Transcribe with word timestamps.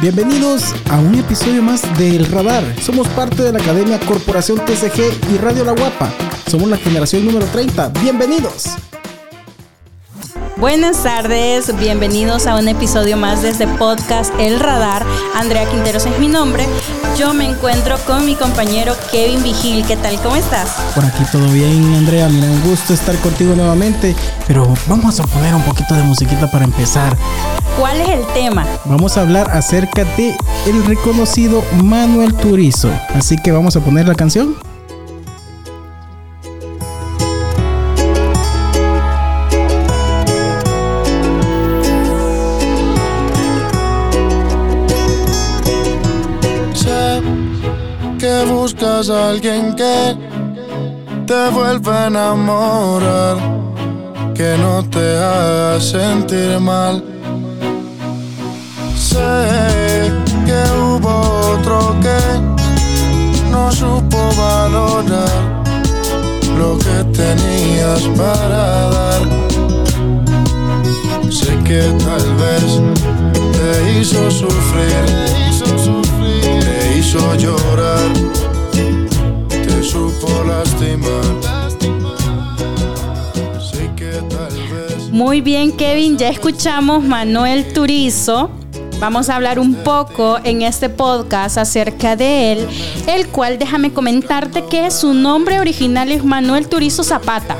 Bienvenidos 0.00 0.74
a 0.90 0.98
un 0.98 1.14
episodio 1.14 1.62
más 1.62 1.82
de 1.98 2.16
El 2.16 2.26
Radar. 2.26 2.62
Somos 2.80 3.08
parte 3.08 3.42
de 3.42 3.52
la 3.52 3.58
Academia 3.58 3.98
Corporación 4.00 4.58
TCG 4.64 5.32
y 5.32 5.38
Radio 5.38 5.64
La 5.64 5.72
Guapa. 5.72 6.12
Somos 6.46 6.68
la 6.68 6.76
generación 6.76 7.24
número 7.24 7.46
30. 7.46 7.88
Bienvenidos. 8.02 8.76
Buenas 10.56 11.02
tardes, 11.02 11.76
bienvenidos 11.80 12.46
a 12.46 12.54
un 12.54 12.68
episodio 12.68 13.16
más 13.16 13.42
de 13.42 13.48
este 13.48 13.66
podcast 13.66 14.32
El 14.38 14.60
Radar. 14.60 15.04
Andrea 15.34 15.68
Quinteros 15.68 16.06
es 16.06 16.16
mi 16.20 16.28
nombre. 16.28 16.64
Yo 17.18 17.34
me 17.34 17.44
encuentro 17.44 17.96
con 18.06 18.24
mi 18.24 18.36
compañero 18.36 18.94
Kevin 19.10 19.42
Vigil. 19.42 19.84
¿Qué 19.84 19.96
tal? 19.96 20.14
¿Cómo 20.22 20.36
estás? 20.36 20.70
Por 20.94 21.04
aquí 21.04 21.24
todo 21.32 21.48
bien, 21.48 21.94
Andrea. 21.94 22.28
Mira, 22.28 22.46
un 22.46 22.62
gusto 22.62 22.94
estar 22.94 23.16
contigo 23.16 23.56
nuevamente. 23.56 24.14
Pero 24.46 24.72
vamos 24.86 25.18
a 25.18 25.24
poner 25.24 25.52
un 25.56 25.62
poquito 25.62 25.92
de 25.94 26.04
musiquita 26.04 26.48
para 26.48 26.64
empezar. 26.64 27.16
¿Cuál 27.76 28.00
es 28.00 28.08
el 28.10 28.26
tema? 28.28 28.64
Vamos 28.84 29.16
a 29.16 29.22
hablar 29.22 29.50
acerca 29.50 30.04
de 30.16 30.36
el 30.66 30.86
reconocido 30.86 31.64
Manuel 31.82 32.32
Turizo. 32.32 32.90
Así 33.12 33.36
que 33.36 33.50
vamos 33.50 33.74
a 33.74 33.80
poner 33.80 34.06
la 34.06 34.14
canción. 34.14 34.54
Buscas 48.46 49.10
a 49.10 49.30
alguien 49.30 49.74
que 49.74 50.16
te 51.26 51.50
vuelva 51.50 52.04
a 52.04 52.06
enamorar, 52.06 53.36
que 54.34 54.56
no 54.58 54.82
te 54.88 55.16
haga 55.16 55.80
sentir 55.80 56.58
mal. 56.60 57.02
Sé 58.96 60.12
que 60.46 60.62
hubo 60.80 61.54
otro 61.54 61.96
que 62.00 62.20
no 63.50 63.70
supo 63.72 64.18
valorar 64.36 65.64
lo 66.58 66.78
que 66.78 67.04
tenías 67.12 68.02
para 68.16 68.88
dar. 68.96 69.22
Sé 71.30 71.56
que 71.64 71.82
tal 72.04 72.26
vez 72.42 72.80
te 73.56 73.98
hizo 73.98 74.30
sufrir, 74.30 75.04
te 75.26 75.48
hizo 75.48 75.66
sufrir, 75.78 76.03
llorar, 77.38 78.12
te 79.48 79.82
supo 79.82 80.44
lastimar. 80.44 81.24
Muy 85.10 85.40
bien, 85.40 85.70
Kevin, 85.70 86.18
ya 86.18 86.28
escuchamos 86.28 87.04
Manuel 87.04 87.72
Turizo. 87.72 88.50
Vamos 88.98 89.28
a 89.28 89.36
hablar 89.36 89.60
un 89.60 89.74
poco 89.76 90.38
en 90.42 90.62
este 90.62 90.88
podcast 90.88 91.56
acerca 91.56 92.16
de 92.16 92.52
él, 92.52 92.68
el 93.06 93.28
cual 93.28 93.58
déjame 93.58 93.92
comentarte 93.92 94.64
que 94.64 94.90
su 94.90 95.14
nombre 95.14 95.60
original 95.60 96.10
es 96.10 96.24
Manuel 96.24 96.68
Turizo 96.68 97.04
Zapata. 97.04 97.56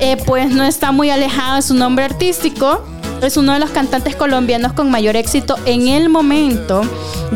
Eh, 0.00 0.18
pues 0.26 0.50
no 0.50 0.62
está 0.62 0.92
muy 0.92 1.08
alejado 1.08 1.56
de 1.56 1.62
su 1.62 1.74
nombre 1.74 2.04
artístico. 2.04 2.84
Es 3.22 3.36
uno 3.36 3.52
de 3.52 3.58
los 3.58 3.70
cantantes 3.70 4.14
colombianos 4.16 4.72
con 4.72 4.90
mayor 4.90 5.16
éxito 5.16 5.56
en 5.64 5.88
el 5.88 6.08
momento, 6.08 6.82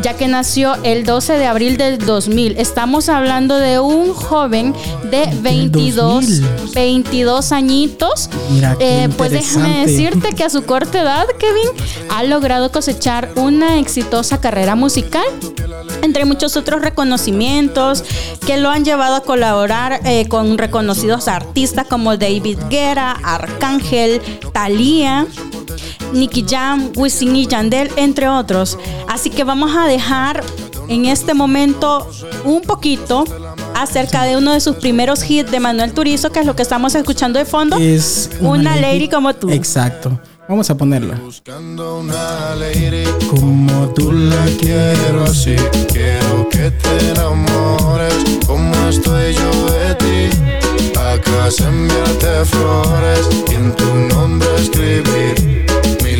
ya 0.01 0.15
que 0.15 0.27
nació 0.27 0.75
el 0.83 1.03
12 1.05 1.33
de 1.33 1.45
abril 1.45 1.77
del 1.77 1.97
2000. 1.97 2.57
Estamos 2.57 3.09
hablando 3.09 3.57
de 3.57 3.79
un 3.79 4.13
joven 4.13 4.73
de 5.11 5.29
22, 5.41 6.41
2000. 6.41 6.73
22 6.73 7.51
añitos. 7.51 8.29
Mira, 8.51 8.75
Eh, 8.79 9.09
pues 9.17 9.31
déjame 9.31 9.85
decirte 9.85 10.33
que 10.33 10.43
a 10.43 10.49
su 10.49 10.63
corta 10.63 11.01
edad, 11.01 11.25
Kevin, 11.37 11.67
ha 12.09 12.23
logrado 12.23 12.71
cosechar 12.71 13.29
una 13.35 13.79
exitosa 13.79 14.39
carrera 14.39 14.75
musical 14.75 15.23
entre 16.01 16.25
muchos 16.25 16.57
otros 16.57 16.81
reconocimientos 16.81 18.03
que 18.45 18.57
lo 18.57 18.69
han 18.69 18.83
llevado 18.83 19.15
a 19.15 19.21
colaborar 19.21 20.01
eh, 20.05 20.27
con 20.27 20.57
reconocidos 20.57 21.27
artistas 21.27 21.87
como 21.87 22.17
David 22.17 22.57
Guerra, 22.69 23.11
Arcángel, 23.23 24.21
Thalía, 24.53 25.25
Nicky 26.13 26.45
Jam, 26.47 26.91
Wisin 26.95 27.35
y 27.35 27.47
Yandel, 27.47 27.91
entre 27.95 28.27
otros. 28.27 28.77
Así 29.07 29.29
que 29.29 29.43
vamos 29.43 29.75
a 29.75 29.85
dejar 29.85 30.43
en 30.87 31.05
este 31.05 31.33
momento 31.33 32.07
un 32.45 32.61
poquito 32.61 33.25
acerca 33.75 34.23
de 34.23 34.37
uno 34.37 34.53
de 34.53 34.59
sus 34.59 34.75
primeros 34.75 35.29
hits 35.29 35.51
de 35.51 35.59
Manuel 35.59 35.93
Turizo, 35.93 36.31
que 36.31 36.39
es 36.39 36.45
lo 36.45 36.55
que 36.55 36.61
estamos 36.61 36.95
escuchando 36.95 37.39
de 37.39 37.45
fondo. 37.45 37.77
Es 37.77 38.29
Una 38.39 38.75
lady 38.75 39.09
como 39.09 39.33
tú. 39.33 39.49
Exacto. 39.49 40.19
Vamos 40.47 40.69
a 40.69 40.75
ponerla. 40.75 41.15
buscando 41.23 41.99
una 41.99 42.53
lady 42.55 43.05
Como 43.29 43.87
tú 43.93 44.11
la 44.11 44.45
quiero 44.59 45.23
así, 45.23 45.55
quiero 45.91 46.49
que 46.49 46.69
te 46.69 47.09
enamores 47.11 48.13
como 48.45 48.75
estoy 48.89 49.33
yo 49.33 49.71
de 49.71 49.95
ti. 49.95 50.99
Acá 50.99 51.49
enviarte 51.65 52.45
flores 52.45 53.29
y 53.49 53.55
en 53.55 53.75
tu 53.75 53.93
nombre 54.13 54.49
escribir 54.57 55.65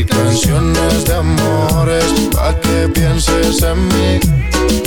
canciones 0.06 1.06
de 1.06 1.14
amores 1.14 2.06
pa 2.32 2.60
que 2.60 2.88
pienses 2.90 3.62
en 3.62 3.88
mí 3.88 4.20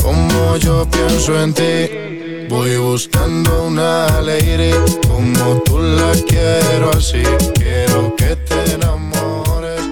como 0.02 0.56
yo 0.56 0.86
pienso 0.90 1.40
en 1.42 1.52
ti. 1.52 2.46
Voy 2.48 2.76
buscando 2.76 3.64
una 3.64 4.20
lady 4.20 4.70
como 5.08 5.60
tú 5.62 5.78
la 5.78 6.12
quiero 6.28 6.90
así, 6.96 7.22
quiero 7.54 8.14
que 8.14 8.36
te 8.36 8.74
enamores. 8.74 9.82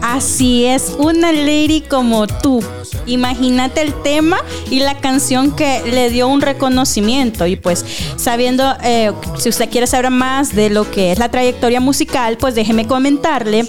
Así 0.00 0.64
es, 0.64 0.94
una 0.96 1.32
lady 1.32 1.80
como 1.80 2.26
tú. 2.26 2.62
Imagínate 3.06 3.82
el 3.82 3.92
tema 4.02 4.38
y 4.70 4.78
la 4.78 4.98
canción 4.98 5.54
que 5.56 5.82
le 5.90 6.08
dio 6.10 6.28
un 6.28 6.40
reconocimiento. 6.40 7.46
Y 7.46 7.56
pues 7.56 7.84
sabiendo, 8.16 8.76
eh, 8.82 9.12
si 9.38 9.48
usted 9.48 9.68
quiere 9.68 9.86
saber 9.86 10.10
más 10.10 10.54
de 10.54 10.70
lo 10.70 10.88
que 10.90 11.10
es 11.10 11.18
la 11.18 11.30
trayectoria 11.30 11.80
musical, 11.80 12.36
pues 12.38 12.54
déjeme 12.54 12.86
comentarle 12.86 13.66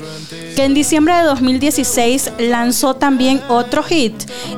que 0.55 0.63
en 0.63 0.73
diciembre 0.73 1.13
de 1.15 1.23
2016 1.23 2.31
lanzó 2.39 2.95
también 2.95 3.41
otro 3.49 3.83
hit 3.83 4.13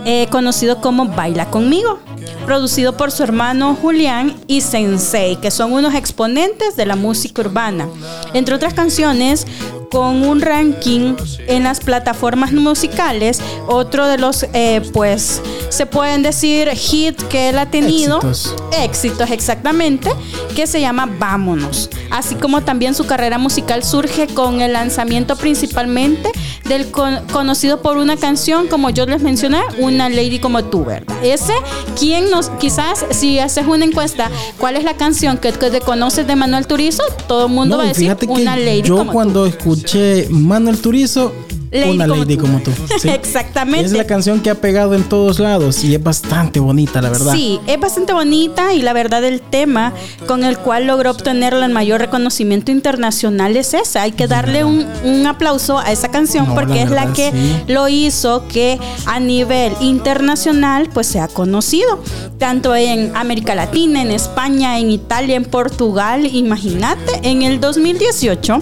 eh, 0.05 0.27
conocido 0.29 0.79
como 0.79 1.05
Baila 1.07 1.49
conmigo 1.49 1.99
producido 2.45 2.95
por 2.95 3.11
su 3.11 3.23
hermano 3.23 3.75
Julián 3.75 4.33
y 4.47 4.61
Sensei, 4.61 5.35
que 5.35 5.51
son 5.51 5.73
unos 5.73 5.93
exponentes 5.93 6.77
de 6.77 6.85
la 6.85 6.95
música 6.95 7.41
urbana. 7.41 7.89
Entre 8.33 8.55
otras 8.55 8.73
canciones, 8.73 9.45
con 9.91 10.23
un 10.25 10.41
ranking 10.41 11.15
en 11.47 11.63
las 11.63 11.79
plataformas 11.79 12.51
musicales, 12.51 13.39
otro 13.67 14.07
de 14.07 14.17
los, 14.17 14.43
eh, 14.53 14.81
pues, 14.93 15.41
se 15.69 15.85
pueden 15.85 16.23
decir 16.23 16.69
hit 16.69 17.21
que 17.23 17.49
él 17.49 17.57
ha 17.59 17.67
tenido. 17.67 18.17
Éxitos. 18.17 18.55
Éxitos, 18.81 19.31
exactamente, 19.31 20.09
que 20.55 20.67
se 20.67 20.81
llama 20.81 21.09
Vámonos. 21.19 21.89
Así 22.09 22.35
como 22.35 22.61
también 22.61 22.95
su 22.95 23.05
carrera 23.05 23.37
musical 23.37 23.83
surge 23.83 24.27
con 24.27 24.61
el 24.61 24.73
lanzamiento 24.73 25.35
principalmente 25.35 26.31
del 26.65 26.89
con- 26.91 27.25
conocido 27.31 27.81
por 27.81 27.97
una 27.97 28.17
canción, 28.17 28.67
como 28.67 28.89
yo 28.89 29.05
les 29.05 29.21
mencioné, 29.21 29.61
Una 29.79 30.09
Lady 30.09 30.39
como 30.39 30.63
tú, 30.65 30.85
¿verdad? 30.85 31.15
Ese, 31.23 31.53
¿quién 31.97 32.29
nos, 32.29 32.49
quizás, 32.59 33.05
si 33.11 33.39
haces 33.39 33.65
una 33.67 33.85
encuesta, 33.85 34.29
¿cuál 34.57 34.75
es 34.75 34.83
la 34.83 34.95
canción 34.95 35.37
que, 35.37 35.51
que 35.53 35.69
te 35.69 35.79
conoces 35.81 36.27
de 36.27 36.35
Manuel 36.35 36.67
Turizo? 36.67 37.03
Todo 37.27 37.45
el 37.47 37.51
mundo 37.53 37.77
No, 37.77 37.83
va 37.83 37.89
a 37.89 37.93
decir 37.93 38.15
Una 38.27 38.55
Lady 38.57 38.81
yo 38.83 38.97
como 38.97 39.11
cuando 39.13 39.49
tú. 39.49 39.76
Escuché 39.77 40.27
Manuel 40.29 40.79
Turizo, 40.79 41.33
Lady 41.71 41.89
una 41.91 42.07
como 42.07 42.19
lady 42.21 42.35
tú. 42.37 42.41
como 42.41 42.59
tú. 42.59 42.71
sí. 42.99 43.09
Exactamente. 43.09 43.85
Es 43.85 43.91
la 43.91 44.05
canción 44.05 44.39
que 44.41 44.49
ha 44.49 44.55
pegado 44.55 44.95
en 44.95 45.03
todos 45.03 45.39
lados 45.39 45.83
y 45.83 45.93
es 45.93 46.01
bastante 46.01 46.59
bonita, 46.59 47.01
la 47.01 47.09
verdad. 47.09 47.33
Sí, 47.33 47.59
es 47.67 47.79
bastante 47.79 48.13
bonita 48.13 48.73
y 48.73 48.81
la 48.81 48.93
verdad 48.93 49.23
el 49.23 49.41
tema 49.41 49.93
con 50.27 50.43
el 50.43 50.57
cual 50.57 50.87
logró 50.87 51.11
obtener 51.11 51.53
el 51.53 51.71
mayor 51.71 51.99
reconocimiento 51.99 52.71
internacional 52.71 53.57
es 53.57 53.73
ese. 53.73 53.99
Hay 53.99 54.13
que 54.13 54.27
darle 54.27 54.63
un, 54.63 54.85
un 55.03 55.27
aplauso 55.27 55.77
a 55.79 55.91
esa 55.91 56.09
canción 56.09 56.47
No, 56.47 56.55
porque 56.55 56.75
la 56.75 56.83
es 56.83 56.91
la 56.91 57.13
que 57.13 57.31
sí. 57.31 57.63
lo 57.67 57.87
hizo 57.89 58.47
que 58.47 58.79
a 59.05 59.19
nivel 59.19 59.73
internacional 59.81 60.89
pues 60.93 61.07
sea 61.07 61.27
conocido. 61.27 62.01
Tanto 62.37 62.75
en 62.75 63.15
América 63.15 63.55
Latina, 63.55 64.01
en 64.01 64.11
España, 64.11 64.79
en 64.79 64.91
Italia, 64.91 65.35
en 65.35 65.45
Portugal. 65.45 66.25
Imagínate, 66.25 67.19
en 67.23 67.41
el 67.41 67.59
2018 67.59 68.59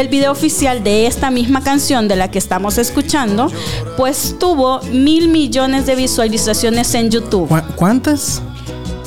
el 0.00 0.08
video 0.08 0.32
oficial 0.32 0.82
de 0.82 1.06
esta 1.06 1.30
misma 1.30 1.62
canción 1.62 2.08
de 2.08 2.16
la 2.16 2.30
que 2.30 2.38
estamos 2.38 2.78
escuchando, 2.78 3.50
pues 3.96 4.36
tuvo 4.38 4.80
mil 4.90 5.28
millones 5.28 5.86
de 5.86 5.94
visualizaciones 5.94 6.94
en 6.94 7.10
YouTube. 7.10 7.48
¿Cu- 7.48 7.74
¿Cuántas? 7.76 8.42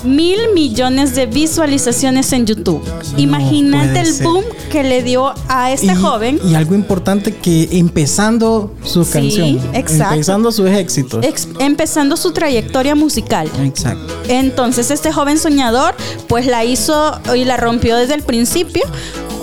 Mil 0.04 0.38
millones 0.54 1.16
de 1.16 1.26
visualizaciones 1.26 2.32
en 2.34 2.46
YouTube. 2.46 2.82
Imagínate 3.18 4.00
el 4.02 4.08
ser. 4.14 4.26
boom 4.28 4.44
que 4.72 4.84
le 4.84 5.04
dio 5.04 5.34
a 5.48 5.72
este 5.72 5.94
y, 5.94 5.96
joven. 5.96 6.40
Y 6.44 6.56
algo 6.56 6.76
importante 6.76 7.34
que 7.36 7.70
empezando 7.72 8.74
su 8.84 9.04
Sí, 9.06 9.12
canción, 9.14 9.60
exacto. 9.74 10.14
empezando 10.14 10.52
sus 10.52 10.68
éxitos. 10.70 11.24
ex- 11.26 11.48
empezando 11.60 12.18
su 12.18 12.32
trayectoria 12.32 12.96
musical. 12.96 13.50
Exacto. 13.64 14.14
Entonces 14.28 14.92
este 14.92 15.12
joven 15.12 15.38
soñador 15.38 15.96
pues 16.28 16.46
la 16.48 16.64
hizo 16.66 17.20
y 17.36 17.46
la 17.46 17.58
rompió 17.58 17.96
desde 17.98 18.16
el 18.16 18.24
principio 18.24 18.84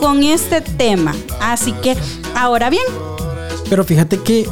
con 0.00 0.22
este 0.24 0.60
tema. 0.60 1.14
Así 1.40 1.72
que 1.72 1.96
ahora 2.34 2.70
bien, 2.70 2.82
Pero 3.68 3.84
fíjate 3.84 4.18
que, 4.20 4.48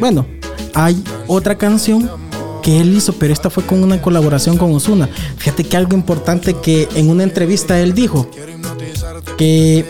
bueno, 0.00 0.26
hay 0.74 1.02
otra 1.28 1.56
canción 1.56 2.10
que 2.60 2.80
él 2.80 2.94
hizo, 2.96 3.12
pero 3.14 3.32
esta 3.32 3.50
fue 3.50 3.64
con 3.64 3.82
una 3.82 4.00
colaboración 4.00 4.56
con 4.56 4.72
Osuna. 4.74 5.08
Fíjate 5.36 5.64
que 5.64 5.76
algo 5.76 5.94
importante 5.94 6.54
que 6.54 6.88
en 6.94 7.10
una 7.10 7.22
entrevista 7.22 7.78
él 7.80 7.94
dijo 7.94 8.28
que 9.36 9.84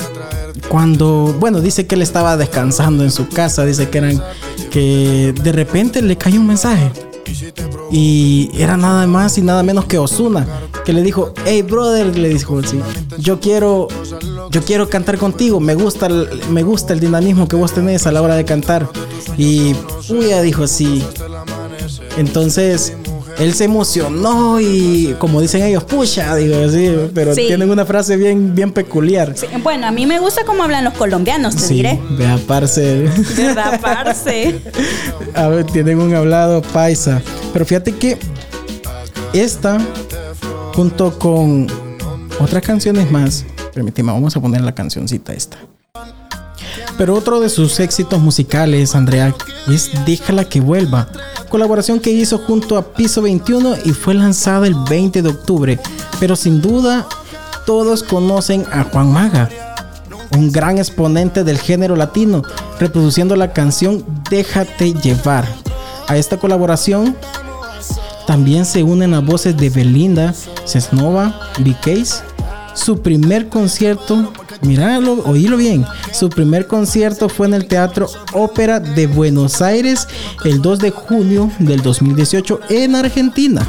cuando, 0.68 1.34
bueno, 1.38 1.60
dice 1.60 1.86
que 1.86 1.94
él 1.94 2.02
estaba 2.02 2.36
descansando 2.36 3.02
en 3.04 3.10
su 3.10 3.28
casa, 3.28 3.64
dice 3.64 3.88
que 3.88 3.98
eran 3.98 4.22
que 4.70 5.34
de 5.42 5.52
repente 5.52 6.00
le 6.02 6.16
cayó 6.16 6.40
un 6.40 6.46
mensaje 6.46 6.90
y 7.90 8.50
era 8.54 8.76
nada 8.76 9.06
más 9.06 9.36
y 9.38 9.42
nada 9.42 9.62
menos 9.62 9.86
que 9.86 9.98
Osuna 9.98 10.46
que 10.84 10.92
le 10.92 11.02
dijo, 11.02 11.32
hey 11.44 11.62
brother, 11.62 12.16
le 12.16 12.28
dijo 12.28 12.58
así, 12.58 12.80
yo 13.18 13.40
quiero, 13.40 13.88
yo 14.50 14.62
quiero 14.62 14.88
cantar 14.88 15.18
contigo, 15.18 15.60
me 15.60 15.74
gusta, 15.74 16.06
el, 16.06 16.28
me 16.50 16.62
gusta 16.62 16.92
el 16.92 17.00
dinamismo 17.00 17.48
que 17.48 17.56
vos 17.56 17.72
tenés 17.72 18.06
a 18.06 18.12
la 18.12 18.22
hora 18.22 18.36
de 18.36 18.44
cantar 18.44 18.88
y 19.36 19.74
Puya 20.08 20.42
dijo 20.42 20.64
así, 20.64 21.04
entonces 22.16 22.94
él 23.38 23.54
se 23.54 23.64
emocionó 23.64 24.60
y 24.60 25.14
como 25.18 25.40
dicen 25.40 25.62
ellos, 25.62 25.84
pucha, 25.84 26.34
digo 26.36 26.56
así, 26.66 26.94
pero 27.14 27.34
Sí. 27.34 27.44
tienen 27.46 27.70
una 27.70 27.86
frase 27.86 28.16
bien, 28.16 28.54
bien 28.54 28.70
peculiar. 28.72 29.32
sí, 29.36 29.46
bueno, 29.62 29.86
a 29.86 29.90
mí 29.90 30.04
me 30.06 30.18
gusta 30.18 30.44
cómo 30.44 30.62
hablan 30.62 30.84
los 30.84 30.94
colombianos, 30.94 31.56
te 31.56 31.62
Sí, 31.62 31.74
diré. 31.74 31.98
vea, 32.18 32.38
parce. 32.46 33.08
¿Verdad, 33.36 33.80
parce? 33.80 34.60
A 35.34 35.48
ver, 35.48 35.64
tienen 35.66 35.98
un 36.00 36.14
hablado 36.14 36.60
paisa. 36.60 37.22
Pero 37.52 37.64
fíjate 37.64 37.92
que 37.92 38.18
esta, 39.32 39.78
junto 40.74 41.18
con 41.18 41.66
otras 42.40 42.62
canciones 42.62 43.10
más, 43.10 43.44
permíteme, 43.72 44.12
vamos 44.12 44.36
a 44.36 44.40
poner 44.40 44.60
la 44.60 44.74
cancioncita 44.74 45.32
esta. 45.32 45.56
Pero 46.98 47.14
otro 47.14 47.40
de 47.40 47.48
sus 47.48 47.80
éxitos 47.80 48.20
musicales, 48.20 48.94
Andrea, 48.94 49.34
es 49.74 49.90
Déjala 50.06 50.44
que 50.44 50.60
vuelva. 50.60 51.08
Colaboración 51.48 52.00
que 52.00 52.10
hizo 52.10 52.38
junto 52.38 52.76
a 52.76 52.94
Piso 52.94 53.22
21 53.22 53.76
y 53.84 53.90
fue 53.90 54.14
lanzada 54.14 54.66
el 54.66 54.74
20 54.88 55.22
de 55.22 55.28
octubre. 55.28 55.80
Pero 56.18 56.36
sin 56.36 56.60
duda, 56.60 57.06
todos 57.66 58.02
conocen 58.02 58.64
a 58.72 58.84
Juan 58.84 59.12
Maga 59.12 59.48
un 60.36 60.52
gran 60.52 60.78
exponente 60.78 61.44
del 61.44 61.58
género 61.58 61.96
latino, 61.96 62.42
reproduciendo 62.78 63.36
la 63.36 63.52
canción 63.52 64.04
Déjate 64.30 64.94
llevar. 64.94 65.46
A 66.08 66.16
esta 66.16 66.36
colaboración 66.36 67.16
también 68.26 68.64
se 68.64 68.82
unen 68.82 69.12
las 69.12 69.24
voces 69.24 69.56
de 69.56 69.70
Belinda, 69.70 70.34
Cesnova, 70.66 71.50
B-Case. 71.58 72.22
Su 72.74 73.00
primer 73.02 73.48
concierto, 73.48 74.32
míralo, 74.60 75.22
oílo 75.24 75.56
bien, 75.56 75.84
su 76.12 76.28
primer 76.28 76.66
concierto 76.66 77.28
fue 77.28 77.46
en 77.46 77.54
el 77.54 77.66
Teatro 77.66 78.08
Ópera 78.32 78.80
de 78.80 79.06
Buenos 79.06 79.62
Aires 79.62 80.06
el 80.44 80.60
2 80.62 80.78
de 80.78 80.90
junio 80.90 81.50
del 81.58 81.82
2018 81.82 82.60
en 82.70 82.94
Argentina. 82.94 83.66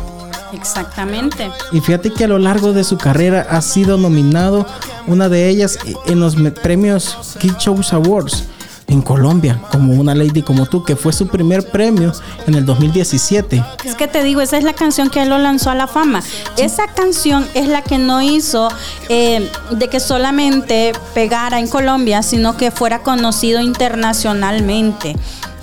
Exactamente. 0.54 1.50
Y 1.72 1.80
fíjate 1.80 2.12
que 2.12 2.26
a 2.26 2.28
lo 2.28 2.38
largo 2.38 2.74
de 2.74 2.84
su 2.84 2.98
carrera 2.98 3.48
ha 3.50 3.62
sido 3.62 3.98
nominado 3.98 4.66
una 5.08 5.30
de 5.30 5.48
ellas 5.50 5.80
en 6.08 6.20
los 6.20 6.36
premios 6.62 7.18
Kid 7.40 7.54
Shows 7.60 7.94
Awards 7.94 8.46
en 8.92 9.02
Colombia, 9.02 9.62
como 9.72 9.94
una 9.94 10.14
lady 10.14 10.42
como 10.42 10.66
tú, 10.66 10.84
que 10.84 10.98
fue 10.98 11.14
su 11.14 11.28
primer 11.28 11.72
premio 11.72 12.12
en 12.46 12.56
el 12.56 12.66
2017. 12.66 13.64
Es 13.86 13.96
que 13.96 14.08
te 14.08 14.22
digo, 14.22 14.42
esa 14.42 14.58
es 14.58 14.66
la 14.66 14.74
canción 14.74 15.10
que 15.10 15.22
él 15.22 15.30
lo 15.30 15.38
lanzó 15.38 15.70
a 15.70 15.76
la 15.76 15.88
fama. 15.88 16.22
Esa 16.58 16.88
canción 16.88 17.48
es 17.54 17.70
la 17.70 17.84
que 17.84 17.98
no 17.98 18.22
hizo 18.22 18.68
eh, 19.08 19.50
de 19.72 19.88
que 19.88 20.02
solamente 20.02 20.92
pegara 21.14 21.60
en 21.60 21.70
Colombia, 21.70 22.22
sino 22.22 22.58
que 22.58 22.70
fuera 22.70 23.00
conocido 23.00 23.62
internacionalmente. 23.62 25.16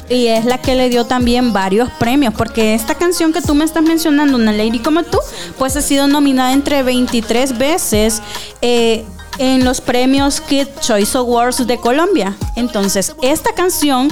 Y 0.08 0.28
es 0.28 0.46
la 0.46 0.56
que 0.56 0.74
le 0.74 0.88
dio 0.88 1.04
también 1.04 1.52
varios 1.52 1.90
premios, 1.98 2.32
porque 2.32 2.72
esta 2.72 2.94
canción 2.94 3.34
que 3.34 3.42
tú 3.42 3.54
me 3.54 3.66
estás 3.66 3.82
mencionando, 3.82 4.38
Una 4.38 4.52
Lady 4.52 4.78
como 4.78 5.02
tú, 5.02 5.18
pues 5.58 5.76
ha 5.76 5.82
sido 5.82 6.08
nominada 6.08 6.54
entre 6.54 6.82
23 6.82 7.58
veces 7.58 8.22
eh, 8.62 9.04
en 9.38 9.64
los 9.64 9.80
premios 9.80 10.40
Kid 10.40 10.66
Choice 10.80 11.16
Awards 11.16 11.66
de 11.66 11.78
Colombia. 11.78 12.34
Entonces, 12.56 13.14
esta 13.22 13.52
canción 13.54 14.08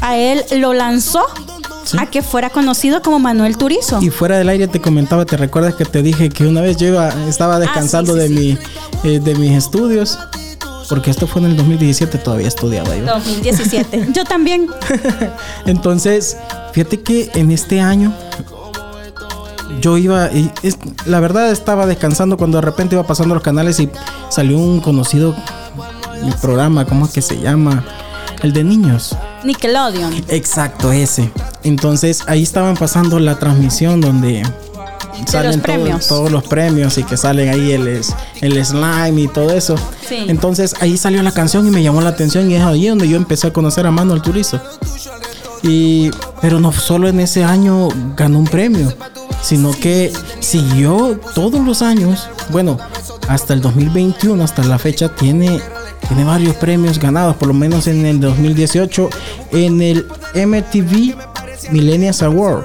a 0.00 0.16
él 0.16 0.44
lo 0.58 0.72
lanzó 0.74 1.22
Sí. 1.84 1.96
a 1.98 2.04
que 2.06 2.20
fuera 2.22 2.50
conocido 2.50 3.00
como 3.00 3.18
Manuel 3.18 3.56
Turizo. 3.56 3.98
Y 4.02 4.10
fuera 4.10 4.36
del 4.36 4.48
aire 4.50 4.68
te 4.68 4.78
comentaba, 4.78 5.24
¿te 5.24 5.38
recuerdas 5.38 5.74
que 5.74 5.86
te 5.86 6.02
dije 6.02 6.28
que 6.28 6.46
una 6.46 6.60
vez 6.60 6.76
yo 6.76 6.88
iba, 6.88 7.08
estaba 7.26 7.58
descansando 7.58 8.14
Ah, 8.14 8.20
sí, 8.20 8.28
sí, 8.28 8.34
de, 8.34 8.40
Mi, 8.40 8.58
eh, 9.14 9.20
de 9.20 9.34
mis 9.36 9.52
estudios? 9.52 10.18
Porque 10.90 11.10
esto 11.10 11.26
fue 11.26 11.40
en 11.42 11.48
el 11.48 11.56
2017, 11.56 12.18
todavía 12.18 12.48
estudiaba 12.48 12.94
yo. 12.94 13.04
2017. 13.06 14.08
Yo 14.14 14.24
también. 14.24 14.68
Entonces, 15.66 16.36
fíjate 16.72 17.00
que 17.00 17.30
en 17.34 17.50
este 17.50 17.80
año 17.80 18.12
yo 19.80 19.96
iba, 19.98 20.30
y 20.32 20.50
es- 20.62 20.78
la 21.06 21.20
verdad 21.20 21.50
estaba 21.50 21.86
descansando 21.86 22.36
cuando 22.36 22.58
de 22.58 22.62
repente 22.62 22.94
iba 22.94 23.06
pasando 23.06 23.34
los 23.34 23.42
canales 23.42 23.78
y 23.80 23.88
salió 24.28 24.58
un 24.58 24.80
conocido 24.80 25.34
programa, 26.40 26.84
¿cómo 26.84 27.06
es 27.06 27.12
que 27.12 27.22
se 27.22 27.40
llama? 27.40 27.84
El 28.42 28.52
de 28.52 28.64
niños. 28.64 29.16
Nickelodeon. 29.44 30.12
Exacto, 30.28 30.92
ese. 30.92 31.30
Entonces 31.64 32.22
ahí 32.26 32.42
estaban 32.42 32.76
pasando 32.76 33.18
la 33.18 33.38
transmisión 33.38 34.00
donde 34.00 34.42
salen 35.26 35.60
todo- 35.60 35.98
todos 36.08 36.30
los 36.30 36.44
premios 36.44 36.98
y 36.98 37.02
que 37.04 37.16
salen 37.16 37.48
ahí 37.48 37.72
el, 37.72 38.00
el 38.40 38.64
slime 38.64 39.20
y 39.22 39.28
todo 39.28 39.50
eso. 39.52 39.74
Sí. 40.08 40.24
Entonces 40.28 40.74
ahí 40.80 40.96
salió 40.96 41.22
la 41.22 41.32
canción 41.32 41.66
y 41.66 41.70
me 41.70 41.82
llamó 41.82 42.00
la 42.00 42.10
atención 42.10 42.50
y 42.50 42.54
es 42.54 42.62
ahí 42.62 42.86
donde 42.86 43.08
yo 43.08 43.16
empecé 43.16 43.48
a 43.48 43.52
conocer 43.52 43.86
a 43.86 43.90
Manuel 43.90 44.22
Turizo. 44.22 44.60
Y, 45.62 46.10
pero 46.40 46.60
no 46.60 46.70
solo 46.72 47.08
en 47.08 47.18
ese 47.18 47.42
año 47.44 47.88
ganó 48.16 48.38
un 48.38 48.46
premio, 48.46 48.92
sino 49.42 49.70
que 49.72 50.12
siguió 50.40 51.18
todos 51.34 51.64
los 51.64 51.82
años, 51.82 52.28
bueno, 52.50 52.78
hasta 53.28 53.54
el 53.54 53.60
2021, 53.60 54.42
hasta 54.42 54.64
la 54.64 54.78
fecha, 54.78 55.08
tiene, 55.14 55.60
tiene 56.06 56.24
varios 56.24 56.56
premios 56.56 56.98
ganados, 56.98 57.36
por 57.36 57.48
lo 57.48 57.54
menos 57.54 57.86
en 57.86 58.06
el 58.06 58.20
2018, 58.20 59.08
en 59.52 59.82
el 59.82 60.06
MTV 60.34 61.14
Millennials 61.70 62.22
Award. 62.22 62.64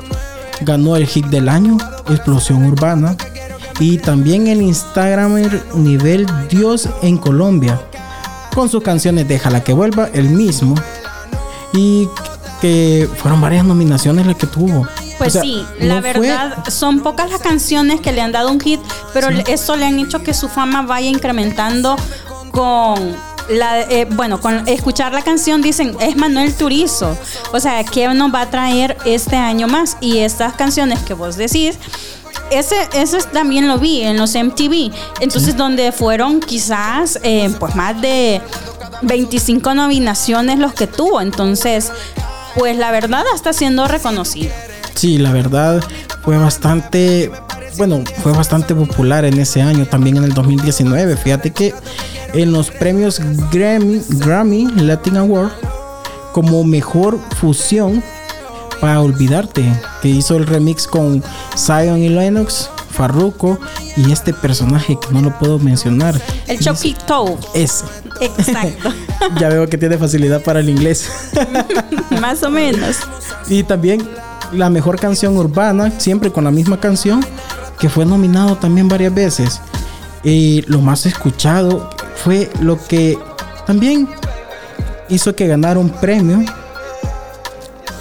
Ganó 0.61 0.95
el 0.95 1.05
hit 1.05 1.25
del 1.27 1.49
año, 1.49 1.77
Explosión 2.09 2.65
Urbana, 2.65 3.17
y 3.79 3.97
también 3.97 4.47
el 4.47 4.61
Instagramer 4.61 5.61
Nivel 5.75 6.25
Dios 6.49 6.87
en 7.01 7.17
Colombia, 7.17 7.81
con 8.53 8.69
sus 8.69 8.83
canciones 8.83 9.27
Déjala 9.27 9.63
que 9.63 9.73
vuelva, 9.73 10.09
el 10.13 10.29
mismo, 10.29 10.75
y 11.73 12.07
que 12.61 13.09
fueron 13.17 13.41
varias 13.41 13.65
nominaciones 13.65 14.25
las 14.25 14.37
que 14.37 14.47
tuvo. 14.47 14.87
Pues 15.17 15.29
O 15.29 15.31
sea, 15.33 15.41
sí, 15.41 15.65
no 15.79 15.85
la 15.95 16.01
fue- 16.01 16.13
verdad, 16.13 16.63
son 16.69 17.01
pocas 17.01 17.29
las 17.29 17.39
canciones 17.41 18.01
que 18.01 18.11
le 18.11 18.21
han 18.21 18.31
dado 18.31 18.49
un 18.51 18.59
hit, 18.59 18.79
pero 19.13 19.29
eso 19.47 19.75
le 19.75 19.85
han 19.85 19.99
hecho 19.99 20.23
que 20.23 20.33
su 20.33 20.49
fama 20.49 20.81
vaya 20.81 21.07
incrementando 21.07 21.95
con 22.51 23.15
la 23.49 23.81
eh, 23.81 24.05
bueno, 24.09 24.39
con 24.39 24.67
escuchar 24.67 25.11
la 25.13 25.21
canción 25.21 25.61
dicen, 25.61 25.95
es 25.99 26.15
Manuel 26.15 26.53
Turizo. 26.53 27.17
O 27.51 27.59
sea, 27.59 27.83
¿qué 27.83 28.07
nos 28.07 28.33
va 28.33 28.41
a 28.41 28.49
traer 28.49 28.97
este 29.05 29.35
año 29.35 29.67
más? 29.67 29.97
Y 30.01 30.19
estas 30.19 30.53
canciones 30.53 30.99
que 30.99 31.13
vos 31.13 31.35
decís, 31.35 31.77
ese, 32.51 32.75
ese 32.93 33.17
también 33.33 33.67
lo 33.67 33.77
vi 33.79 34.01
en 34.01 34.17
los 34.17 34.33
MTV. 34.35 34.91
Entonces, 35.19 35.57
donde 35.57 35.91
fueron 35.91 36.39
quizás 36.39 37.19
eh, 37.23 37.53
pues 37.59 37.75
más 37.75 37.99
de 38.01 38.41
25 39.01 39.73
nominaciones 39.75 40.57
los 40.59 40.73
que 40.73 40.87
tuvo. 40.87 41.19
Entonces, 41.19 41.91
pues 42.55 42.77
la 42.77 42.91
verdad 42.91 43.23
está 43.35 43.51
siendo 43.51 43.87
reconocido. 43.87 44.53
Sí, 44.95 45.17
la 45.17 45.31
verdad 45.31 45.83
fue 46.23 46.37
bastante, 46.37 47.31
bueno, 47.77 48.03
fue 48.21 48.31
bastante 48.31 48.73
popular 48.73 49.25
en 49.25 49.39
ese 49.39 49.61
año, 49.61 49.85
también 49.85 50.17
en 50.17 50.23
el 50.23 50.33
2019. 50.33 51.17
Fíjate 51.17 51.51
que 51.51 51.73
en 52.33 52.51
los 52.51 52.71
premios 52.71 53.21
Grammy, 53.51 54.01
Grammy 54.09 54.67
Latin 54.77 55.17
Award, 55.17 55.51
como 56.31 56.63
mejor 56.63 57.19
fusión 57.39 58.03
para 58.79 59.01
olvidarte, 59.01 59.63
que 60.01 60.09
hizo 60.09 60.37
el 60.37 60.45
remix 60.45 60.87
con 60.87 61.23
Zion 61.57 61.99
y 61.99 62.09
Lennox, 62.09 62.69
Farruko 62.89 63.59
y 63.97 64.11
este 64.11 64.33
personaje 64.33 64.97
que 64.99 65.13
no 65.13 65.21
lo 65.21 65.37
puedo 65.37 65.59
mencionar. 65.59 66.19
El 66.47 66.59
Chucky 66.59 66.95
Toe. 67.05 67.37
Ese. 67.53 67.85
Exacto. 68.21 68.93
ya 69.39 69.49
veo 69.49 69.67
que 69.67 69.77
tiene 69.77 69.97
facilidad 69.97 70.41
para 70.43 70.59
el 70.59 70.69
inglés. 70.69 71.09
Más 72.21 72.43
o 72.43 72.49
menos. 72.49 72.97
Y 73.49 73.63
también 73.63 74.07
la 74.53 74.69
mejor 74.69 74.99
canción 74.99 75.37
urbana, 75.37 75.99
siempre 75.99 76.31
con 76.31 76.43
la 76.43 76.51
misma 76.51 76.79
canción, 76.79 77.25
que 77.79 77.89
fue 77.89 78.05
nominado 78.05 78.55
también 78.57 78.87
varias 78.87 79.13
veces. 79.13 79.61
Y 80.23 80.61
lo 80.67 80.79
más 80.79 81.05
escuchado 81.05 81.89
fue 82.15 82.49
lo 82.61 82.77
que 82.87 83.17
también 83.65 84.07
hizo 85.09 85.35
que 85.35 85.47
ganara 85.47 85.79
un 85.79 85.89
premio 85.89 86.43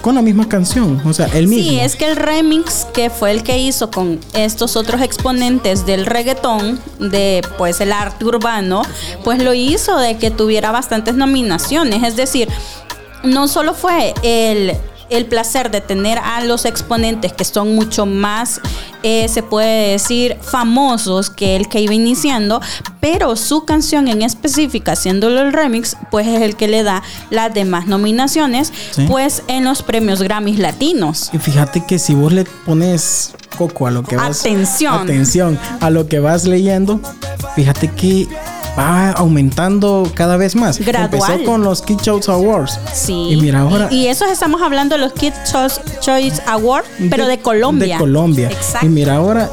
con 0.02 0.16
la 0.16 0.22
misma 0.22 0.48
canción, 0.48 1.00
o 1.04 1.12
sea, 1.12 1.26
el 1.26 1.46
mismo. 1.46 1.70
Sí, 1.70 1.78
es 1.78 1.94
que 1.94 2.08
el 2.10 2.16
remix 2.16 2.86
que 2.92 3.08
fue 3.08 3.30
el 3.30 3.44
que 3.44 3.58
hizo 3.58 3.90
con 3.90 4.18
estos 4.34 4.76
otros 4.76 5.00
exponentes 5.00 5.86
del 5.86 6.06
reggaetón, 6.06 6.80
de 6.98 7.40
pues 7.56 7.80
el 7.80 7.92
arte 7.92 8.24
urbano, 8.24 8.82
pues 9.22 9.40
lo 9.40 9.54
hizo 9.54 9.96
de 9.98 10.18
que 10.18 10.32
tuviera 10.32 10.72
bastantes 10.72 11.14
nominaciones. 11.14 12.02
Es 12.02 12.16
decir, 12.16 12.48
no 13.22 13.46
solo 13.46 13.74
fue 13.74 14.12
el, 14.24 14.76
el 15.10 15.26
placer 15.26 15.70
de 15.70 15.80
tener 15.80 16.18
a 16.18 16.42
los 16.44 16.64
exponentes 16.64 17.32
que 17.32 17.44
son 17.44 17.74
mucho 17.74 18.06
más, 18.06 18.60
eh, 19.02 19.28
se 19.28 19.42
puede 19.42 19.92
decir, 19.92 20.36
famosos 20.40 21.28
que 21.30 21.56
el 21.56 21.68
que 21.68 21.80
iba 21.80 21.92
iniciando, 21.94 22.60
pero 23.00 23.36
su 23.36 23.64
canción 23.64 24.08
en 24.08 24.22
específica, 24.22 24.92
haciéndolo 24.92 25.40
el 25.40 25.52
remix, 25.52 25.96
pues 26.10 26.26
es 26.26 26.40
el 26.42 26.56
que 26.56 26.68
le 26.68 26.82
da 26.82 27.02
las 27.30 27.52
demás 27.52 27.86
nominaciones, 27.86 28.72
Sí. 28.92 29.04
pues 29.08 29.42
en 29.48 29.64
los 29.64 29.82
premios 29.82 30.22
Grammys 30.22 30.58
latinos. 30.58 31.30
Y 31.32 31.38
fíjate 31.38 31.84
que 31.86 31.98
si 31.98 32.14
vos 32.14 32.32
le 32.32 32.44
pones 32.44 33.32
coco 33.58 33.86
a 33.86 33.90
lo 33.90 34.02
que 34.02 34.16
vas 34.16 34.40
Atención. 34.40 34.94
atención 34.94 35.58
a 35.80 35.90
lo 35.90 36.06
que 36.06 36.20
vas 36.20 36.44
leyendo, 36.44 37.00
fíjate 37.54 37.88
que 37.88 38.28
va 38.78 39.10
aumentando 39.12 40.10
cada 40.14 40.36
vez 40.36 40.54
más. 40.56 40.78
Gradual. 40.78 41.30
Empezó 41.32 41.44
con 41.44 41.62
los 41.62 41.82
Kid 41.82 41.98
Choice 41.98 42.30
Awards. 42.30 42.78
Sí. 42.94 43.28
Y 43.30 43.36
mira 43.40 43.60
ahora 43.60 43.88
Y 43.90 44.06
esos 44.06 44.30
estamos 44.30 44.62
hablando 44.62 44.96
de 44.96 45.00
los 45.02 45.12
Kids 45.12 45.34
Choice- 45.52 45.80
Choice 46.00 46.40
Award, 46.46 46.84
pero 47.10 47.26
de 47.26 47.38
Colombia. 47.38 47.96
De 47.96 48.00
Colombia. 48.00 48.48
Exacto. 48.50 48.86
Y 48.86 48.88
mira 48.88 49.16
ahora 49.16 49.50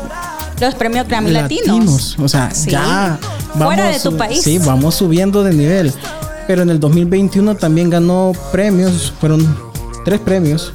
los 0.59 0.75
premios 0.75 1.07
Grammy 1.07 1.31
latinos. 1.31 1.67
latinos. 1.67 2.15
O 2.19 2.27
sea, 2.27 2.51
Sí. 2.51 2.71
ya 2.71 3.17
Fuera 3.57 3.87
de 3.87 3.99
tu 3.99 4.15
país. 4.15 4.41
Sí, 4.43 4.59
vamos 4.59 4.95
subiendo 4.95 5.43
de 5.43 5.53
nivel. 5.53 5.91
Pero 6.47 6.61
en 6.61 6.69
el 6.69 6.79
2021 6.79 7.55
también 7.55 7.89
ganó 7.89 8.31
premios, 8.51 9.11
fueron 9.19 9.45
tres 10.05 10.19
premios 10.19 10.71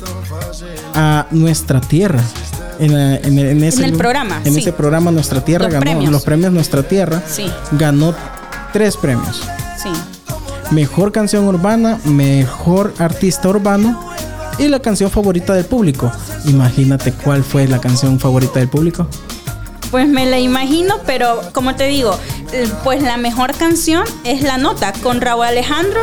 a 0.94 1.26
Nuestra 1.30 1.80
Tierra. 1.80 2.20
En, 2.80 2.92
la- 2.92 3.16
en 3.18 3.62
ese, 3.62 3.84
el 3.84 3.92
programa, 3.92 4.40
En 4.44 4.52
sí. 4.54 4.60
ese 4.60 4.72
programa 4.72 5.12
Nuestra 5.12 5.44
Tierra 5.44 5.64
Los 5.66 5.72
ganó 5.74 5.84
premios. 5.84 6.10
los 6.12 6.22
premios 6.24 6.52
Nuestra 6.52 6.82
Tierra. 6.82 7.22
Sí. 7.28 7.46
Ganó 7.72 8.12
tres 8.74 8.96
premios. 8.96 9.40
Sí. 9.80 9.88
Mejor 10.72 11.12
canción 11.12 11.46
urbana, 11.46 12.00
mejor 12.04 12.92
artista 12.98 13.48
urbano 13.48 14.10
y 14.58 14.66
la 14.66 14.80
canción 14.80 15.10
favorita 15.12 15.54
del 15.54 15.64
público. 15.64 16.10
Imagínate 16.46 17.12
cuál 17.12 17.44
fue 17.44 17.68
la 17.68 17.80
canción 17.80 18.18
favorita 18.18 18.58
del 18.58 18.68
público. 18.68 19.06
Pues 19.92 20.08
me 20.08 20.26
la 20.26 20.40
imagino, 20.40 20.96
pero 21.06 21.40
como 21.52 21.76
te 21.76 21.86
digo, 21.86 22.18
eh, 22.52 22.68
pues 22.82 23.00
la 23.00 23.16
mejor 23.16 23.54
canción 23.54 24.02
es 24.24 24.42
La 24.42 24.58
Nota 24.58 24.92
con 25.04 25.20
Raúl 25.20 25.44
Alejandro 25.46 26.00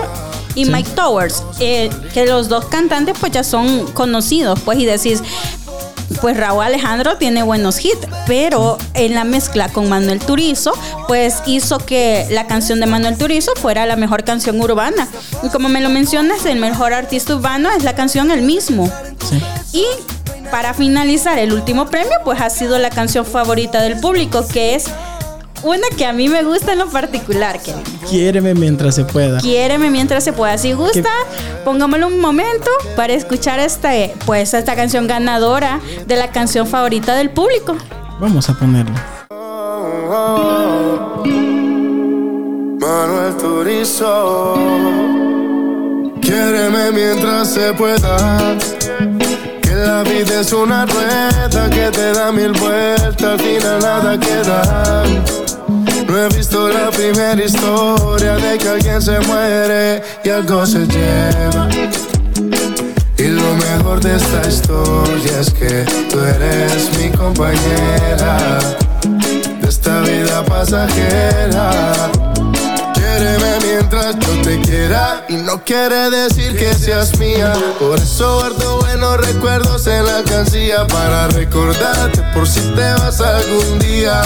y 0.56 0.64
Sí. 0.66 0.72
Mike 0.72 0.92
Towers, 0.96 1.44
eh, 1.60 1.90
que 2.14 2.26
los 2.26 2.48
dos 2.48 2.66
cantantes 2.66 3.18
pues 3.20 3.34
ya 3.34 3.44
son 3.44 3.88
conocidos, 3.88 4.60
pues 4.62 4.80
y 4.80 4.86
decís, 4.86 5.22
pues 6.20 6.38
Raúl 6.38 6.64
Alejandro 6.64 7.18
tiene 7.18 7.44
buenos 7.44 7.84
hits, 7.84 8.08
pero 8.28 8.78
en 8.94 9.16
la 9.16 9.24
mezcla 9.24 9.70
con 9.70 9.90
Manuel 9.90 10.20
Turizo, 10.20 10.74
pues 11.08 11.42
hizo 11.46 11.80
que 11.80 12.28
la 12.30 12.48
canción 12.48 12.80
de 12.80 12.86
Manuel 12.86 13.18
Turizo 13.18 13.52
fuera 13.56 13.86
la 13.86 13.96
mejor 13.96 14.24
canción 14.24 14.60
urbana. 14.60 15.08
Y 15.44 15.50
como 15.50 15.70
me 15.70 15.82
lo 15.82 15.90
mencionas, 15.90 16.46
el 16.46 16.60
mejor 16.60 16.94
artista 16.94 17.36
urbano 17.36 17.70
es 17.72 17.84
la 17.84 17.96
canción 17.96 18.32
El 18.32 18.42
mismo. 18.42 18.92
Sí. 19.30 19.42
Y 19.74 19.86
para 20.52 20.74
finalizar, 20.74 21.40
el 21.40 21.54
último 21.54 21.88
premio, 21.88 22.18
pues 22.26 22.42
ha 22.42 22.50
sido 22.50 22.78
la 22.78 22.90
canción 22.90 23.26
favorita 23.26 23.82
del 23.82 24.00
público, 24.00 24.46
que 24.48 24.76
es 24.76 24.86
una 25.64 25.88
que 25.96 26.06
a 26.06 26.14
mí 26.14 26.28
me 26.28 26.44
gusta 26.44 26.74
en 26.74 26.80
lo 26.80 26.90
particular, 26.90 27.62
que 27.62 27.74
Quiéreme 28.10 28.54
mientras 28.54 28.96
se 28.96 29.06
pueda. 29.06 29.40
Quiéreme 29.40 29.90
mientras 29.90 30.24
se 30.24 30.34
pueda. 30.34 30.58
Si 30.58 30.74
gusta, 30.74 31.10
pongámoslo 31.64 32.08
un 32.08 32.20
momento 32.20 32.70
para 32.96 33.14
escuchar 33.14 33.60
este, 33.60 34.14
pues, 34.26 34.54
esta 34.54 34.76
canción 34.76 35.08
ganadora 35.08 35.80
de 36.06 36.16
la 36.16 36.32
canción 36.32 36.68
favorita 36.68 37.16
del 37.16 37.30
público. 37.30 37.78
Vamos 38.20 38.50
a 38.50 38.54
ponerlo. 38.54 38.96
Manuel 42.80 43.38
Turizo. 43.38 44.56
Quiéreme 46.22 46.92
mientras 46.92 47.54
se 47.54 47.74
pueda. 47.74 48.58
Que 49.62 49.76
la 49.76 50.04
vida 50.04 50.42
es 50.42 50.52
una 50.52 50.86
rueda 50.86 51.70
que 51.70 51.92
te 51.92 52.14
da 52.14 52.32
mil 52.32 52.52
vueltas, 52.52 53.24
al 53.24 53.40
final 53.40 53.80
nada 53.80 54.20
queda. 54.20 55.41
No 56.08 56.18
he 56.18 56.28
visto 56.30 56.68
la 56.68 56.90
primera 56.92 57.42
historia 57.42 58.36
de 58.36 58.58
que 58.58 58.68
alguien 58.68 59.02
se 59.02 59.20
muere 59.22 60.04
y 60.24 60.30
algo 60.30 60.66
se 60.66 60.86
lleva. 60.86 61.70
Y 63.18 63.28
lo 63.28 63.54
mejor 63.56 64.02
de 64.02 64.18
esta 64.18 64.48
historia 64.48 65.40
es 65.40 65.52
que 65.54 65.86
tú 66.10 66.20
eres 66.20 66.90
mi 66.98 67.10
compañera 67.12 68.60
de 69.62 69.70
esta 69.70 70.02
vida 70.02 70.44
pasajera. 70.44 71.94
Quiéreme 72.94 73.60
mientras 73.64 74.16
yo 74.20 74.42
te 74.42 74.60
quiera 74.62 75.24
y 75.30 75.36
no 75.36 75.64
quiere 75.64 76.10
decir 76.10 76.58
que 76.58 76.74
seas 76.74 77.18
mía. 77.20 77.54
Por 77.80 78.00
eso 78.00 78.40
guardo 78.40 78.80
buenos 78.80 79.18
recuerdos 79.18 79.86
en 79.88 80.06
la 80.06 80.24
cancilla 80.24 80.88
para 80.88 81.28
recordarte 81.28 82.22
por 82.34 82.48
si 82.48 82.60
te 82.60 82.94
vas 82.96 83.22
algún 83.22 83.80
día. 83.80 84.24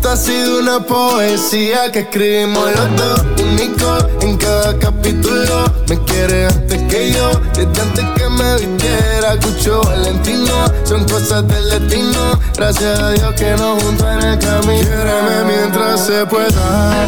Esta 0.00 0.12
ha 0.12 0.16
sido 0.16 0.60
una 0.60 0.80
poesía 0.80 1.92
que 1.92 1.98
escribimos 1.98 2.64
los 2.74 2.96
dos, 2.96 3.22
único 3.38 3.98
en 4.22 4.38
cada 4.38 4.78
capítulo. 4.78 5.70
Me 5.90 6.02
quiere 6.04 6.46
antes 6.46 6.82
que 6.84 7.12
yo, 7.12 7.30
desde 7.52 7.82
antes 7.82 8.04
que 8.16 8.28
me 8.30 8.56
vistiera. 8.56 9.36
Cucho 9.42 9.82
Valentino, 9.82 10.54
son 10.84 11.04
cosas 11.06 11.46
del 11.46 11.68
destino. 11.68 12.40
Gracias 12.56 12.98
a 12.98 13.10
Dios 13.10 13.34
que 13.34 13.50
nos 13.50 13.82
juntó 13.82 14.10
en 14.10 14.22
el 14.22 14.38
camino. 14.38 14.80
Quiéreme 14.88 15.44
mientras 15.44 16.00
se 16.06 16.24
pueda. 16.24 17.06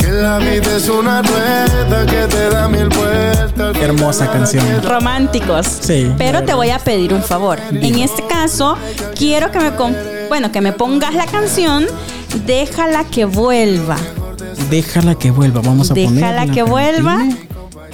Que 0.00 0.10
la 0.10 0.38
vida 0.38 0.76
es 0.76 0.88
una 0.88 1.20
rueda 1.20 2.06
que 2.06 2.26
te 2.34 2.48
da 2.48 2.66
mil 2.66 2.88
vueltas. 2.88 3.76
Hermosa 3.76 4.32
canción. 4.32 4.82
Románticos. 4.82 5.66
Sí. 5.82 6.10
Pero 6.16 6.44
te 6.44 6.54
voy 6.54 6.70
a 6.70 6.78
pedir 6.78 7.12
un 7.12 7.22
favor. 7.22 7.58
En 7.70 7.98
este 7.98 8.26
caso, 8.26 8.78
quiero 9.14 9.50
que 9.52 9.58
me, 9.60 9.74
com- 9.76 9.92
bueno, 10.34 10.50
que 10.50 10.60
me 10.60 10.72
pongas 10.72 11.14
la 11.14 11.26
canción 11.26 11.86
Déjala 12.44 13.04
que 13.04 13.24
vuelva. 13.24 13.96
Déjala 14.68 15.14
que 15.14 15.30
vuelva. 15.30 15.60
Vamos 15.60 15.92
a 15.92 15.94
Déjala 15.94 16.40
ponerla. 16.40 16.52
que 16.52 16.62
vuelva. 16.64 17.18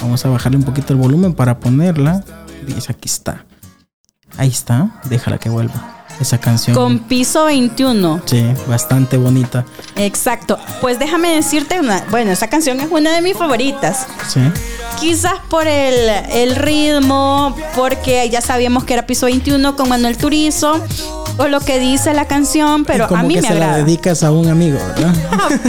Vamos 0.01 0.25
a 0.25 0.31
bajarle 0.31 0.57
un 0.57 0.65
poquito 0.65 0.95
el 0.95 0.99
volumen 0.99 1.35
para 1.35 1.61
ponerla. 1.61 2.25
Dice 2.67 2.93
aquí 2.93 3.11
está. 3.11 3.45
Ahí 4.39 4.49
está. 4.49 5.03
Déjala 5.05 5.37
que 5.37 5.51
vuelva. 5.51 6.07
Esa 6.19 6.39
canción. 6.39 6.75
Con 6.75 7.01
piso 7.01 7.45
21. 7.45 8.23
Sí, 8.25 8.43
bastante 8.67 9.19
bonita. 9.19 9.67
Exacto. 9.97 10.59
Pues 10.81 10.99
déjame 10.99 11.29
decirte 11.35 11.79
una. 11.79 12.03
Bueno, 12.11 12.31
esa 12.31 12.49
canción 12.49 12.81
es 12.81 12.89
una 12.91 13.13
de 13.13 13.21
mis 13.21 13.37
favoritas. 13.37 14.07
Sí. 14.29 14.41
Quizás 14.99 15.35
por 15.51 15.67
el, 15.67 16.09
el 16.31 16.57
ritmo, 16.57 17.55
porque 17.77 18.29
ya 18.31 18.41
sabíamos 18.41 18.85
que 18.85 18.95
era 18.95 19.07
piso 19.07 19.27
21 19.27 19.77
con 19.77 19.89
Manuel 19.91 20.17
Turizo, 20.17 20.83
o 21.39 21.49
lo 21.49 21.61
que 21.61 21.79
dice 21.79 22.15
la 22.15 22.27
canción, 22.27 22.85
pero 22.85 23.09
como 23.09 23.21
a 23.21 23.23
mí 23.23 23.35
que 23.35 23.43
me 23.43 23.49
se 23.49 23.55
agrada. 23.55 23.79
la 23.79 23.85
dedicas 23.85 24.23
a 24.23 24.31
un 24.31 24.49
amigo, 24.49 24.79
¿verdad? 24.79 25.15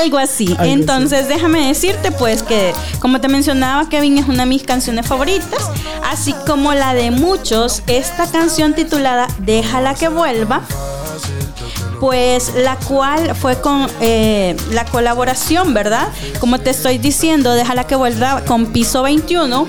Algo 0.00 0.18
así. 0.18 0.48
Algo 0.58 0.64
Entonces, 0.64 1.28
déjame 1.28 1.66
decirte, 1.68 2.12
pues, 2.12 2.42
que 2.42 2.72
como 3.00 3.20
te 3.20 3.28
mencionaba, 3.28 3.88
Kevin 3.88 4.18
es 4.18 4.26
una 4.26 4.44
de 4.44 4.50
mis 4.50 4.62
canciones 4.62 5.06
favoritas, 5.06 5.70
así 6.04 6.34
como 6.46 6.74
la 6.74 6.94
de 6.94 7.10
muchos, 7.10 7.82
esta 7.86 8.26
canción 8.26 8.74
titulada 8.74 9.28
Déjala 9.38 9.94
que 9.94 10.08
vuelva. 10.08 10.62
Pues 12.00 12.52
la 12.54 12.76
cual 12.76 13.34
fue 13.34 13.58
con 13.58 13.88
eh, 14.02 14.54
la 14.70 14.84
colaboración, 14.84 15.72
¿verdad? 15.72 16.08
Como 16.40 16.58
te 16.58 16.68
estoy 16.68 16.98
diciendo, 16.98 17.54
déjala 17.54 17.84
que 17.84 17.96
vuelva 17.96 18.42
con 18.44 18.66
Piso 18.66 19.02
21. 19.02 19.66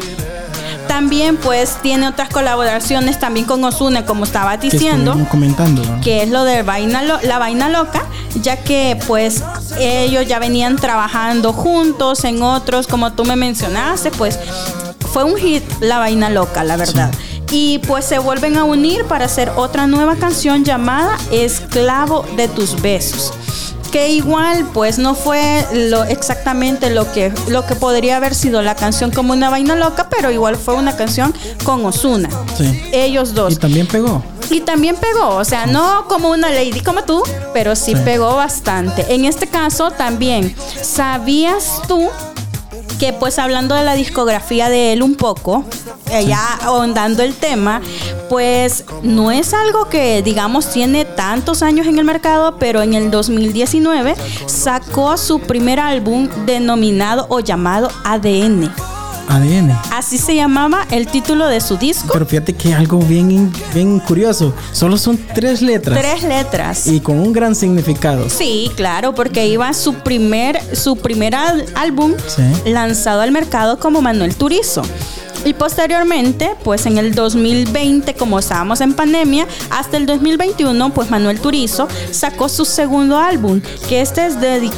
También 0.98 1.38
pues 1.38 1.77
tiene 1.84 2.08
otras 2.08 2.27
colaboraciones 2.30 3.20
también 3.20 3.46
con 3.46 3.63
Osuna, 3.63 4.04
como 4.04 4.24
estaba 4.24 4.58
que 4.58 4.72
diciendo 4.72 5.12
estuvimos 5.12 5.30
comentando. 5.30 5.84
¿no? 5.84 6.01
que 6.01 6.24
es 6.24 6.30
lo 6.32 6.44
de 6.44 6.63
vaina 6.63 7.04
la 7.04 7.38
vaina 7.38 7.70
loca, 7.70 8.04
ya 8.42 8.58
que 8.63 9.00
pues 9.06 9.44
ellos 9.80 10.25
ya 10.25 10.39
venían 10.39 10.75
trabajando 10.75 11.54
juntos 11.54 12.24
en 12.24 12.42
otros, 12.42 12.88
como 12.88 13.13
tú 13.13 13.25
me 13.25 13.36
mencionaste, 13.36 14.10
pues 14.10 14.39
fue 15.13 15.24
un 15.24 15.38
hit 15.38 15.62
la 15.82 16.00
vaina 16.00 16.32
loca, 16.32 16.63
la 16.63 16.77
verdad. 16.77 17.12
Y 17.51 17.77
pues 17.86 18.04
se 18.04 18.18
vuelven 18.18 18.58
a 18.58 18.63
unir 18.63 19.06
para 19.06 19.25
hacer 19.25 19.51
otra 19.56 19.86
nueva 19.86 20.16
canción 20.16 20.66
llamada 20.66 21.16
Esclavo 21.32 22.25
de 22.36 22.48
tus 22.48 22.82
besos. 22.82 23.32
Que 23.98 24.10
igual 24.10 24.63
pues 24.75 25.00
no 25.00 25.16
fue 25.16 25.66
lo 25.74 26.04
exactamente 26.04 26.92
lo 26.92 27.12
que 27.12 27.34
lo 27.48 27.66
que 27.66 27.74
podría 27.74 28.18
haber 28.18 28.36
sido 28.36 28.62
la 28.62 28.75
canción 28.75 29.10
como 29.10 29.34
una 29.34 29.50
vaina 29.50 29.75
loca, 29.75 30.08
pero 30.08 30.30
igual 30.30 30.56
fue 30.56 30.75
una 30.75 30.96
canción 30.96 31.34
con 31.63 31.84
Osuna. 31.84 32.30
Sí. 32.56 32.80
Ellos 32.94 33.34
dos. 33.34 33.54
Y 33.54 33.56
también 33.56 33.88
pegó. 33.88 34.22
Y 34.51 34.62
también 34.62 34.98
pegó, 34.98 35.30
o 35.30 35.44
sea, 35.44 35.66
no 35.66 36.06
como 36.08 36.30
una 36.30 36.51
lady 36.51 36.82
como 36.82 37.06
tú, 37.06 37.24
pero 37.56 37.75
sí, 37.75 37.96
Sí. 37.96 38.01
pegó 38.06 38.36
bastante. 38.36 39.16
En 39.16 39.25
este 39.25 39.48
caso 39.48 39.89
también, 39.89 40.56
¿sabías 40.84 41.82
tú 41.88 42.08
que 43.00 43.13
pues 43.13 43.39
hablando 43.39 43.75
de 43.75 43.84
la 43.84 43.94
discografía 43.94 44.70
de 44.70 44.94
él 44.94 45.04
un 45.04 45.16
poco, 45.16 45.66
ya 46.25 46.56
ahondando 46.62 47.24
el 47.24 47.36
tema, 47.36 47.82
pues 48.30 48.86
no 49.04 49.32
es 49.32 49.54
algo 49.54 49.89
que 49.89 50.22
digamos 50.22 50.72
tiene 50.72 51.06
tantos 51.06 51.62
años 51.63 51.88
en 51.88 52.00
el 52.00 52.06
mercado, 52.06 52.58
pero 52.58 52.82
en 52.82 52.94
el 52.94 53.12
2019 53.12 54.16
sacó 54.46 55.18
su 55.18 55.39
primer 55.39 55.80
álbum 55.80 56.27
denominado 56.46 57.27
o 57.30 57.39
llamado 57.39 57.89
ADN. 58.04 58.72
ADN. 59.28 59.72
Así 59.92 60.18
se 60.18 60.36
llamaba 60.36 60.88
el 60.92 61.08
título 61.08 61.48
de 61.48 61.62
su 61.62 61.78
disco. 61.78 62.10
Pero 62.14 62.26
fíjate 62.26 62.54
que 62.54 62.74
algo 62.74 63.00
bien, 63.00 63.52
bien 63.74 64.00
curioso. 64.00 64.54
Solo 64.72 64.98
son 64.98 65.18
tres 65.34 65.62
letras. 65.62 66.00
Tres 66.00 66.24
letras. 66.24 66.88
Y 66.88 67.00
con 67.00 67.20
un 67.20 67.34
gran 67.34 67.56
significado. 67.56 68.30
Sí, 68.30 68.72
claro, 68.76 69.14
porque 69.16 69.48
iba 69.48 69.74
su 69.74 69.94
primer, 69.96 70.60
su 70.76 70.96
primer 70.98 71.36
álbum 71.76 72.14
Sí. 72.28 72.44
lanzado 72.72 73.22
al 73.22 73.32
mercado 73.32 73.80
como 73.80 74.02
Manuel 74.02 74.36
Turizo. 74.36 74.82
Y 75.46 75.53
posteriormente, 75.53 76.51
pues 76.63 76.86
en 76.86 76.98
el 76.98 77.13
2020, 77.15 78.13
como 78.15 78.39
estábamos 78.39 78.82
en 78.82 78.94
pandemia, 78.94 79.48
hasta 79.70 79.98
el 79.98 80.06
2021, 80.06 80.94
pues 80.94 81.10
Manuel 81.10 81.39
Turizo 81.39 81.88
sacó 82.12 82.50
su 82.50 82.65
segundo 82.65 83.17
álbum, 83.17 83.62
que 83.88 84.01
este 84.01 84.25
es 84.25 84.36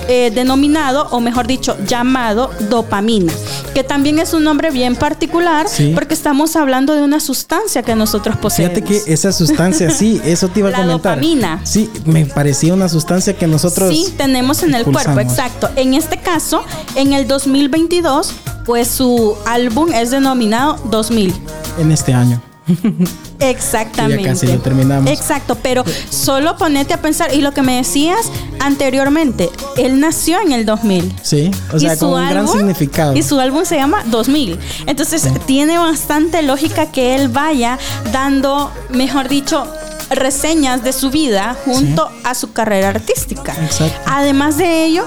eh, 0.07 0.31
denominado, 0.33 1.07
o 1.11 1.19
mejor 1.19 1.47
dicho, 1.47 1.75
llamado 1.87 2.51
Dopamina, 2.69 3.33
que 3.73 3.83
también 3.83 4.19
es 4.19 4.33
un 4.33 4.43
nombre 4.43 4.69
bien 4.71 4.95
particular, 4.95 5.67
Sí. 5.67 5.91
porque 5.95 6.13
estamos 6.13 6.55
hablando 6.55 6.93
de 6.93 7.01
una 7.01 7.19
sustancia 7.19 7.81
que 7.83 7.95
nosotros 7.95 8.37
poseemos. 8.37 8.75
Fíjate 8.75 8.87
que 9.05 9.13
esa 9.13 9.31
sustancia, 9.31 9.89
sí, 9.89 10.21
eso 10.23 10.47
te 10.49 10.59
iba 10.59 10.69
a 10.69 10.71
La 10.73 10.77
comentar. 10.79 11.15
dopamina. 11.17 11.61
Sí, 11.63 11.89
me 12.05 12.25
parecía 12.25 12.73
una 12.73 12.89
sustancia 12.89 13.33
que 13.33 13.47
nosotros. 13.47 13.89
Sí, 13.95 14.13
tenemos 14.17 14.61
en 14.63 14.75
el 14.75 14.83
cuerpo, 14.83 15.19
exacto. 15.19 15.69
En 15.75 15.93
este 15.93 16.17
caso, 16.17 16.63
en 16.95 17.13
el 17.13 17.27
2022, 17.27 18.33
pues 18.65 18.87
su 18.87 19.35
álbum 19.47 19.91
es 19.93 20.11
denominado 20.11 20.49
2000. 20.86 21.34
En 21.77 21.91
este 21.91 22.13
año. 22.13 22.41
Exactamente. 23.39 24.24
Ya 24.24 24.29
casi 24.29 24.48
lo 24.48 24.60
terminamos. 24.60 25.10
Exacto, 25.10 25.56
pero 25.62 25.84
solo 26.10 26.58
ponete 26.58 26.94
a 26.94 27.01
pensar, 27.01 27.34
y 27.34 27.41
lo 27.41 27.51
que 27.51 27.62
me 27.62 27.77
decías 27.77 28.32
anteriormente, 28.60 29.50
él 29.77 30.00
nació 30.00 30.39
en 30.41 30.51
el 30.51 30.65
2000. 30.65 31.15
Sí, 31.22 31.51
o 31.74 31.79
sea, 31.79 31.98
con 31.98 32.13
un 32.13 32.29
gran 32.29 32.48
significado. 32.48 33.15
Y 33.15 33.24
su 33.24 33.39
álbum 33.39 33.65
se 33.65 33.75
llama 33.75 34.03
2000. 34.08 34.60
Entonces, 34.86 35.27
tiene 35.46 35.77
bastante 35.77 36.41
lógica 36.41 36.91
que 36.91 37.15
él 37.15 37.29
vaya 37.29 37.77
dando, 38.12 38.72
mejor 38.89 39.29
dicho, 39.29 39.65
reseñas 40.10 40.84
de 40.84 40.91
su 40.91 41.12
vida 41.12 41.56
junto 41.65 42.10
a 42.24 42.34
su 42.36 42.51
carrera 42.51 42.89
artística. 42.89 43.53
Exacto. 43.53 44.00
Además 44.06 44.58
de 44.58 44.86
ello, 44.86 45.06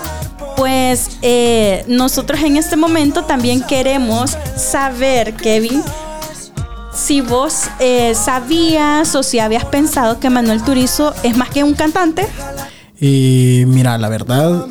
pues 0.62 1.18
eh, 1.22 1.82
nosotros 1.88 2.40
en 2.40 2.56
este 2.56 2.76
momento 2.76 3.24
también 3.24 3.64
queremos 3.64 4.38
saber, 4.56 5.34
Kevin, 5.34 5.82
si 6.94 7.20
vos 7.20 7.64
eh, 7.80 8.14
sabías 8.14 9.12
o 9.16 9.24
si 9.24 9.40
habías 9.40 9.64
pensado 9.64 10.20
que 10.20 10.30
Manuel 10.30 10.62
Turizo 10.62 11.14
es 11.24 11.36
más 11.36 11.50
que 11.50 11.64
un 11.64 11.74
cantante. 11.74 12.28
Y 13.00 13.64
mira, 13.66 13.98
la 13.98 14.08
verdad. 14.08 14.68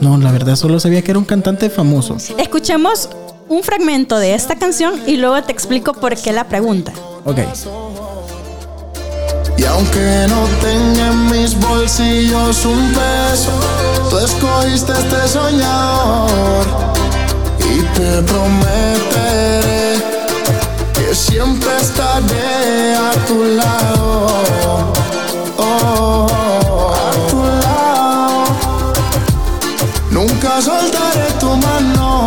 No, 0.00 0.18
la 0.18 0.30
verdad 0.30 0.54
solo 0.54 0.78
sabía 0.78 1.02
que 1.02 1.10
era 1.10 1.18
un 1.18 1.24
cantante 1.24 1.68
famoso. 1.68 2.16
Escuchemos 2.38 3.08
un 3.48 3.64
fragmento 3.64 4.20
de 4.20 4.34
esta 4.34 4.54
canción 4.54 5.00
y 5.04 5.16
luego 5.16 5.42
te 5.42 5.50
explico 5.50 5.94
por 5.94 6.16
qué 6.16 6.32
la 6.32 6.44
pregunta. 6.44 6.92
Ok. 7.24 7.40
Y 9.58 9.64
aunque 9.64 10.26
no 10.28 10.44
tenga 10.62 11.08
en 11.08 11.26
mis 11.30 11.58
bolsillos 11.58 12.64
un 12.64 12.92
peso, 12.92 13.50
tú 14.08 14.18
escogiste 14.18 14.92
este 14.92 15.28
soñador. 15.28 16.64
Y 17.58 17.80
te 17.96 18.22
prometeré 18.22 20.00
que 20.94 21.12
siempre 21.12 21.70
estaré 21.80 22.94
a 22.94 23.10
tu 23.26 23.44
lado. 23.44 24.26
Oh, 25.58 26.26
a 26.94 27.28
tu 27.28 27.42
lado. 27.64 28.44
Nunca 30.12 30.62
soltaré 30.62 31.32
tu 31.40 31.56
mano. 31.56 32.26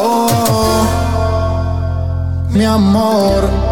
Oh, 0.00 0.86
mi 2.50 2.64
amor. 2.64 3.67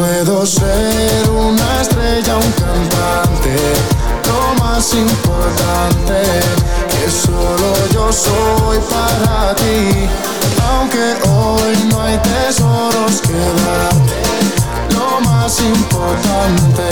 Puedo 0.00 0.46
ser 0.46 1.28
una 1.28 1.82
estrella, 1.82 2.38
un 2.38 2.52
cantante, 2.52 3.54
lo 4.24 4.64
más 4.64 4.94
importante, 4.94 6.40
que 6.88 7.10
solo 7.10 7.74
yo 7.92 8.10
soy 8.10 8.78
para 8.88 9.54
ti. 9.56 10.08
Aunque 10.70 11.16
hoy 11.28 11.84
no 11.90 12.00
hay 12.00 12.16
tesoros 12.16 13.20
que 13.20 13.34
darte, 13.34 14.22
importante 15.48 16.82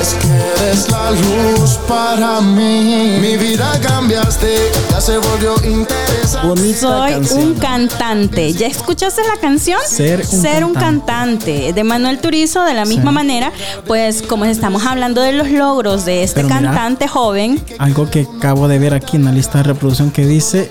es 0.00 0.14
que 0.14 0.62
eres 0.64 0.90
la 0.90 1.10
luz 1.10 1.78
para 1.88 2.40
mí. 2.40 3.16
Mi 3.20 3.36
vida 3.36 3.72
cambiaste, 3.80 4.70
ya 4.90 5.00
se 5.00 5.16
volvió 5.18 5.54
interesante. 5.64 6.46
Bonita 6.48 6.78
Soy 6.80 7.10
canción. 7.12 7.38
un 7.42 7.54
cantante. 7.54 8.52
¿Ya 8.52 8.66
escuchaste 8.66 9.22
la 9.24 9.40
canción? 9.40 9.80
Ser 9.86 10.22
un 10.64 10.72
un 10.72 10.74
cantante. 10.74 11.72
De 11.72 11.84
Manuel 11.84 12.18
Turizo, 12.20 12.62
de 12.64 12.74
la 12.74 12.84
misma 12.84 13.10
Sí. 13.10 13.14
manera, 13.14 13.52
pues 13.86 14.22
como 14.22 14.44
estamos 14.44 14.84
hablando 14.86 15.20
de 15.20 15.32
los 15.32 15.48
logros 15.50 16.04
de 16.04 16.22
este 16.22 16.42
Pero 16.42 16.48
mira. 16.48 16.60
cantante 16.62 17.08
joven, 17.08 17.62
Algo 17.78 18.08
que 18.10 18.26
acabo 18.38 18.68
de 18.68 18.78
ver 18.78 18.94
aquí 18.94 19.16
en 19.16 19.24
la 19.24 19.32
lista 19.32 19.58
de 19.58 19.64
reproducción 19.64 20.10
que 20.10 20.24
dice 20.26 20.70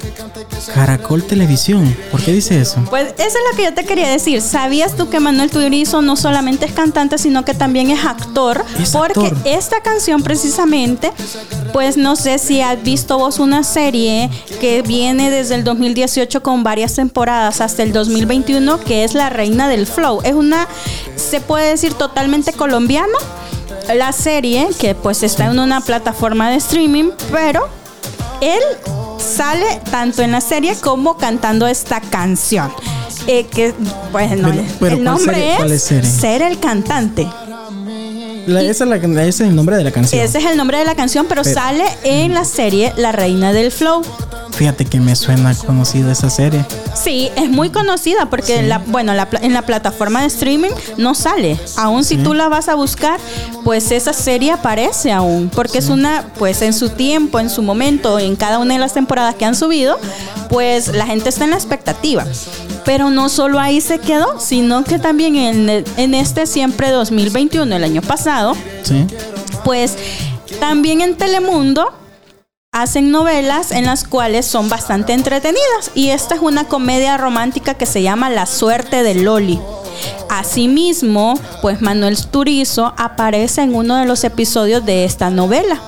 Caracol 0.73 1.23
Televisión. 1.23 1.95
¿Por 2.11 2.21
qué 2.21 2.31
dice 2.33 2.59
eso? 2.61 2.83
pues 2.89 3.07
eso 3.17 3.27
es 3.27 3.33
lo 3.51 3.57
que 3.57 3.63
yo 3.65 3.73
te 3.73 3.85
quería 3.85 4.07
decir. 4.09 4.41
¿Sabías 4.41 4.95
tú 4.95 5.09
que 5.09 5.19
Manuel 5.19 5.49
Turizo 5.49 6.01
no 6.01 6.15
solamente 6.15 6.65
es 6.65 6.71
cantante, 6.71 6.90
sino 7.17 7.45
que 7.45 7.53
también 7.53 7.89
es 7.89 8.03
actor? 8.05 8.63
Es 8.79 8.91
porque 8.91 9.27
actor. 9.27 9.37
esta 9.45 9.81
canción 9.81 10.21
precisamente, 10.21 11.11
pues 11.73 11.97
no 11.97 12.15
sé 12.15 12.37
si 12.37 12.61
has 12.61 12.81
visto 12.83 13.17
vos 13.17 13.39
una 13.39 13.63
serie 13.63 14.29
que 14.59 14.81
viene 14.81 15.29
desde 15.29 15.55
el 15.55 15.63
2018 15.63 16.43
con 16.43 16.63
varias 16.63 16.95
temporadas 16.95 17.61
hasta 17.61 17.83
el 17.83 17.93
2021, 17.93 18.79
que 18.81 19.03
es 19.03 19.13
La 19.13 19.29
Reina 19.29 19.67
del 19.67 19.87
Flow. 19.87 20.21
Es 20.23 20.33
una, 20.33 20.67
se 21.15 21.39
puede 21.39 21.69
decir, 21.69 21.93
totalmente 21.93 22.53
colombiana. 22.53 23.17
La 23.95 24.11
serie, 24.11 24.69
que 24.79 24.93
pues 24.95 25.23
está 25.23 25.45
en 25.45 25.59
una 25.59 25.81
plataforma 25.81 26.49
de 26.49 26.57
streaming, 26.57 27.11
pero 27.31 27.67
él 28.41 28.61
sale 29.17 29.81
tanto 29.89 30.21
en 30.21 30.31
la 30.31 30.41
serie 30.41 30.75
como 30.75 31.17
cantando 31.17 31.67
esta 31.67 32.01
canción. 32.01 32.71
Eh, 33.27 33.45
que, 33.45 33.73
Pero- 34.11 34.63
pero 34.79 34.95
el 34.95 35.03
¿cuál 35.03 35.03
nombre 35.03 35.55
es? 35.75 35.83
Ser 36.07 36.41
el 36.41 36.59
Cantante. 36.59 37.27
La- 38.47 38.61
esa 38.63 38.85
es 38.85 38.89
la- 38.89 38.95
ese 39.23 39.43
es 39.43 39.49
el 39.49 39.55
nombre 39.55 39.77
de 39.77 39.83
la 39.83 39.91
canción. 39.91 40.19
Ese 40.21 40.39
es 40.39 40.45
el 40.45 40.57
nombre 40.57 40.79
de 40.79 40.85
la 40.85 40.95
canción, 40.95 41.27
pero, 41.29 41.43
Pero- 41.43 41.53
sale 41.53 41.83
en 42.03 42.33
la 42.33 42.43
serie 42.43 42.91
La 42.97 43.11
Reina 43.11 43.53
del 43.53 43.71
Flow. 43.71 44.01
Fíjate 44.53 44.85
que 44.85 44.99
me 44.99 45.15
suena 45.15 45.53
conocida 45.55 46.11
esa 46.11 46.29
serie. 46.29 46.65
Sí, 47.01 47.29
es 47.35 47.49
muy 47.49 47.69
conocida 47.69 48.29
porque 48.29 48.57
en 48.57 48.67
la, 48.69 48.79
bueno, 48.79 49.13
la 49.13 49.27
en 49.41 49.53
la 49.53 49.61
plataforma 49.61 50.21
de 50.21 50.27
streaming 50.27 50.71
no 50.97 51.15
sale. 51.15 51.57
Aún 51.77 52.03
si 52.03 52.17
tú 52.17 52.33
la 52.33 52.49
vas 52.49 52.67
a 52.67 52.75
buscar, 52.75 53.19
pues 53.63 53.91
esa 53.91 54.11
serie 54.11 54.51
aparece 54.51 55.11
aún. 55.11 55.49
Porque 55.53 55.77
es 55.77 55.87
una, 55.89 56.25
pues 56.37 56.61
en 56.63 56.73
su 56.73 56.89
tiempo, 56.89 57.39
en 57.39 57.49
su 57.49 57.61
momento, 57.63 58.19
en 58.19 58.35
cada 58.35 58.57
una 58.59 58.73
de 58.73 58.79
las 58.79 58.93
temporadas 58.93 59.35
que 59.35 59.45
han 59.45 59.55
subido, 59.55 59.97
pues 60.49 60.89
la 60.89 61.05
gente 61.05 61.29
está 61.29 61.45
en 61.45 61.51
la 61.51 61.55
expectativa. 61.57 62.25
Pero 62.85 63.09
no 63.09 63.29
solo 63.29 63.59
ahí 63.59 63.79
se 63.81 63.99
quedó, 63.99 64.39
sino 64.39 64.83
que 64.83 64.97
también 64.99 65.35
en, 65.35 65.69
el- 65.69 65.85
en 65.97 66.13
este 66.13 66.45
siempre 66.45 66.89
2021, 66.89 67.75
el 67.75 67.83
año 67.83 68.01
pasado, 68.01 68.53
Sí. 68.83 69.05
pues 69.63 69.95
también 70.59 71.01
en 71.01 71.15
Telemundo 71.15 71.93
hacen 72.73 73.11
novelas 73.11 73.71
en 73.71 73.85
las 73.85 74.03
cuales 74.05 74.45
son 74.45 74.69
bastante 74.69 75.13
entretenidas 75.13 75.91
y 75.93 76.09
esta 76.09 76.35
es 76.35 76.41
una 76.41 76.65
comedia 76.65 77.17
romántica 77.17 77.73
que 77.73 77.85
se 77.85 78.01
llama 78.01 78.29
La 78.29 78.45
suerte 78.45 79.03
de 79.03 79.15
Loli. 79.15 79.59
Asimismo, 80.29 81.35
pues 81.61 81.81
Manuel 81.81 82.17
Turizo 82.27 82.93
aparece 82.97 83.61
en 83.61 83.75
uno 83.75 83.97
de 83.97 84.05
los 84.05 84.23
episodios 84.23 84.85
de 84.85 85.03
esta 85.03 85.29
novela. 85.29 85.79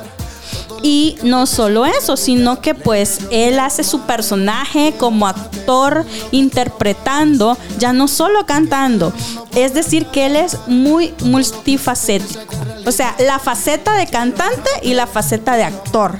Y 0.84 1.15
no 1.24 1.46
solo 1.46 1.86
eso, 1.86 2.17
sino 2.17 2.60
que 2.60 2.76
pues 2.76 3.19
él 3.32 3.58
hace 3.58 3.84
su 3.84 4.02
personaje 4.02 4.93
como 4.98 5.28
actor 5.28 6.06
interpretando, 6.32 7.58
ya 7.80 7.93
no 7.93 8.10
solo 8.10 8.46
cantando. 8.46 9.13
Es 9.56 9.74
decir, 9.74 10.08
que 10.08 10.26
él 10.26 10.36
es 10.36 10.58
muy 10.67 11.13
multifacético. 11.24 12.54
O 12.86 12.91
sea, 12.91 13.15
la 13.19 13.39
faceta 13.39 13.93
de 13.93 14.08
cantante 14.08 14.69
y 14.82 14.93
la 14.93 15.08
faceta 15.08 15.56
de 15.56 15.63
actor. 15.63 16.17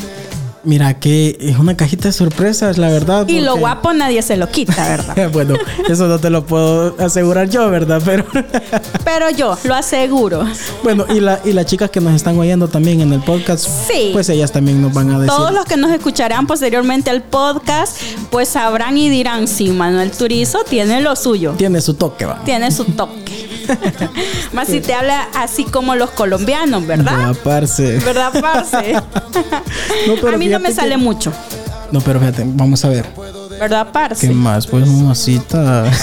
Mira 0.66 0.98
que 1.00 1.38
es 1.42 1.58
una 1.60 1.76
cajita 1.76 2.08
de 2.08 2.14
sorpresas, 2.14 2.78
la 2.78 2.88
verdad. 2.90 3.28
Y 3.28 3.42
lo 3.42 3.58
guapo 3.58 3.92
nadie 3.94 4.22
se 4.22 4.38
lo 4.38 4.50
quita, 4.50 4.88
¿verdad? 4.88 5.30
bueno, 5.34 5.56
eso 5.90 6.08
no 6.08 6.20
te 6.20 6.30
lo 6.30 6.46
puedo 6.46 6.96
asegurar 7.00 7.50
yo, 7.50 7.70
¿verdad? 7.70 8.02
Pero 8.06 8.26
Pero 9.04 9.30
yo 9.32 9.58
lo 9.66 9.76
aseguro. 9.76 10.46
bueno, 10.84 11.06
y, 11.10 11.20
la, 11.20 11.40
y 11.44 11.52
las 11.52 11.66
chicas 11.66 11.90
que 11.90 12.00
nos 12.00 12.14
están 12.14 12.38
oyendo 12.40 12.68
también 12.68 13.02
en 13.02 13.12
el 13.12 13.20
podcast, 13.22 13.68
Sí. 13.90 14.12
pues 14.14 14.30
ellas 14.30 14.52
también 14.52 14.82
nos 14.82 14.94
van 14.94 15.12
a 15.12 15.20
decir. 15.20 15.36
Todos 15.36 15.52
los 15.54 15.66
que 15.66 15.76
nos 15.78 15.92
escucharán 15.92 16.48
posteriormente 16.48 17.10
al 17.10 17.24
podcast, 17.24 17.98
pues 18.32 18.48
sabrán 18.50 18.98
y 18.98 19.10
dirán, 19.10 19.48
sí, 19.48 19.70
Manuel 19.70 20.12
Turizo 20.12 20.60
tiene 20.64 21.02
lo 21.02 21.16
suyo. 21.16 21.54
Tiene 21.58 21.82
su 21.82 21.96
toque, 21.96 22.26
va. 22.26 22.42
Tiene 22.46 22.72
su 22.72 22.86
toque. 22.86 23.43
Más 24.54 24.68
si 24.68 24.82
te 24.82 24.94
habla 24.94 25.28
así 25.36 25.64
como 25.66 25.96
los 25.96 26.12
colombianos, 26.12 26.86
¿verdad? 26.86 27.34
Ya, 27.34 27.44
parce. 27.44 28.00
¿Verdad, 28.00 28.32
parce? 28.42 28.94
No, 30.08 30.16
pero 30.22 30.36
a 30.36 30.38
mí 30.38 30.48
no 30.48 30.60
me 30.60 30.72
sale 30.74 30.92
que- 30.92 30.98
mucho. 30.98 31.32
No, 31.92 32.02
pero 32.02 32.20
fíjate, 32.20 32.44
vamos 32.46 32.84
a 32.86 32.90
ver. 32.90 33.06
¿Verdad, 33.60 33.86
¿Qué 33.88 33.92
parce? 33.94 34.30
más? 34.32 34.68
Pues 34.68 34.88
mamacita. 34.88 35.86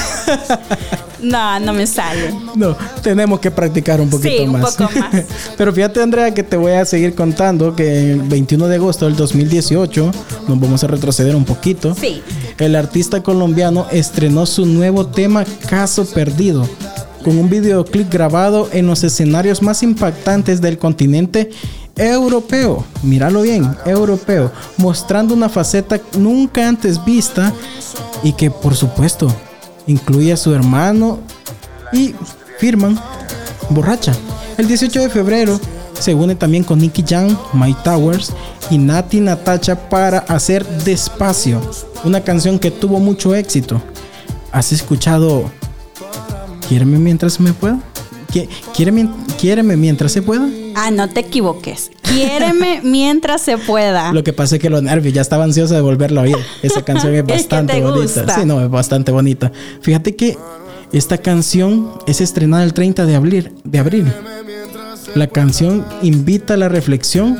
No, 1.23 1.61
no 1.61 1.75
me 1.75 1.87
sale. 1.87 2.35
No, 2.57 2.75
tenemos 3.03 3.41
que 3.41 3.51
practicar 3.51 4.01
un 4.01 4.09
poquito 4.09 4.31
Sí, 4.39 4.43
un 4.45 4.53
más. 4.53 4.75
poco 4.75 4.91
más. 4.99 5.15
Pero 5.59 5.71
fíjate, 5.71 6.03
Andrea, 6.03 6.33
que 6.33 6.43
te 6.43 6.57
voy 6.57 6.73
a 6.73 6.87
seguir 6.87 7.15
contando 7.15 7.77
que 7.77 8.13
el 8.13 8.23
21 8.23 8.69
de 8.69 8.77
agosto 8.77 9.05
del 9.05 9.17
2018, 9.17 10.13
nos 10.49 10.59
vamos 10.61 10.83
a 10.83 10.87
retroceder 10.87 11.37
un 11.37 11.45
poquito. 11.45 11.95
Sí. 11.95 12.23
El 12.57 12.75
artista 12.75 13.23
colombiano 13.23 13.87
estrenó 13.91 14.47
su 14.47 14.65
nuevo 14.65 15.09
tema 15.09 15.45
Caso 15.69 16.07
Perdido, 16.07 16.67
con 17.23 17.39
un 17.39 17.49
videoclip 17.49 18.13
grabado 18.13 18.69
en 18.73 18.87
los 18.87 19.05
escenarios 19.05 19.63
más 19.63 19.83
impactantes 19.83 20.61
del 20.61 20.79
continente 20.79 21.51
europeo. 21.97 22.85
Míralo 23.03 23.43
bien, 23.43 23.77
europeo, 23.85 24.51
mostrando 24.77 25.35
una 25.35 25.49
faceta 25.49 26.01
nunca 26.19 26.69
antes 26.69 27.05
vista 27.05 27.53
y 28.23 28.33
que 28.33 28.51
por 28.51 28.75
supuesto 28.75 29.29
incluye 29.87 30.33
a 30.33 30.37
su 30.37 30.55
hermano 30.55 31.19
y 31.93 32.15
firman 32.59 32.99
borracha. 33.71 34.13
El 34.59 34.69
18 34.69 35.01
de 35.01 35.11
febrero 35.11 35.61
se 35.99 36.15
une 36.15 36.35
también 36.35 36.65
con 36.65 36.79
Nicky 36.79 37.05
Jam, 37.07 37.37
Mike 37.53 37.81
Towers 37.85 38.33
y 38.71 38.79
Nati 38.79 39.21
Natacha 39.21 39.89
para 39.89 40.19
hacer 40.21 40.67
Despacio, 40.85 41.61
una 42.05 42.23
canción 42.23 42.59
que 42.59 42.71
tuvo 42.71 42.99
mucho 42.99 43.35
éxito. 43.35 43.81
¿Has 44.53 44.73
escuchado 44.73 45.51
Quiéreme 46.71 46.99
mientras 47.01 47.41
me 47.41 47.53
pueda? 47.53 47.81
Qui- 48.33 48.49
Quiéreme, 48.77 49.11
quiéreme 49.41 49.77
mientras 49.77 50.13
se 50.13 50.23
pueda. 50.23 50.49
Ah, 50.77 50.93
no 50.93 51.09
te 51.09 51.19
equivoques. 51.19 51.91
Quiéreme 52.03 52.81
mientras 52.85 53.43
se 53.43 53.59
pueda. 53.59 54.13
Lo 54.13 54.23
que 54.23 54.33
pasa 54.33 54.55
es 54.55 54.63
que 54.63 54.71
los 54.71 54.81
nervios 54.81 55.13
ya 55.13 55.21
estaba 55.21 55.43
ansioso 55.43 55.75
de 55.75 55.81
volverla 55.81 56.21
a 56.21 56.25
oír. 56.25 56.37
Esa 56.63 56.83
canción 56.85 57.13
es 57.13 57.21
Es 57.23 57.27
que 57.27 57.33
bastante 57.33 57.73
te 57.75 57.81
bonita. 57.83 58.03
gusta. 58.23 58.35
Sí, 58.37 58.47
no, 58.47 58.61
es 58.63 58.71
bastante 58.71 59.11
bonita. 59.11 59.51
Fíjate 59.81 60.15
que 60.15 60.39
esta 60.93 61.19
canción 61.19 61.91
es 62.07 62.21
estrenada 62.21 62.63
el 62.63 62.73
30 62.73 63.05
de 63.05 63.17
abril, 63.17 63.53
de 63.65 63.79
abril. 63.81 64.13
La 65.17 65.27
canción 65.27 65.85
invita 66.03 66.55
a 66.55 66.57
la 66.57 66.69
reflexión 66.69 67.37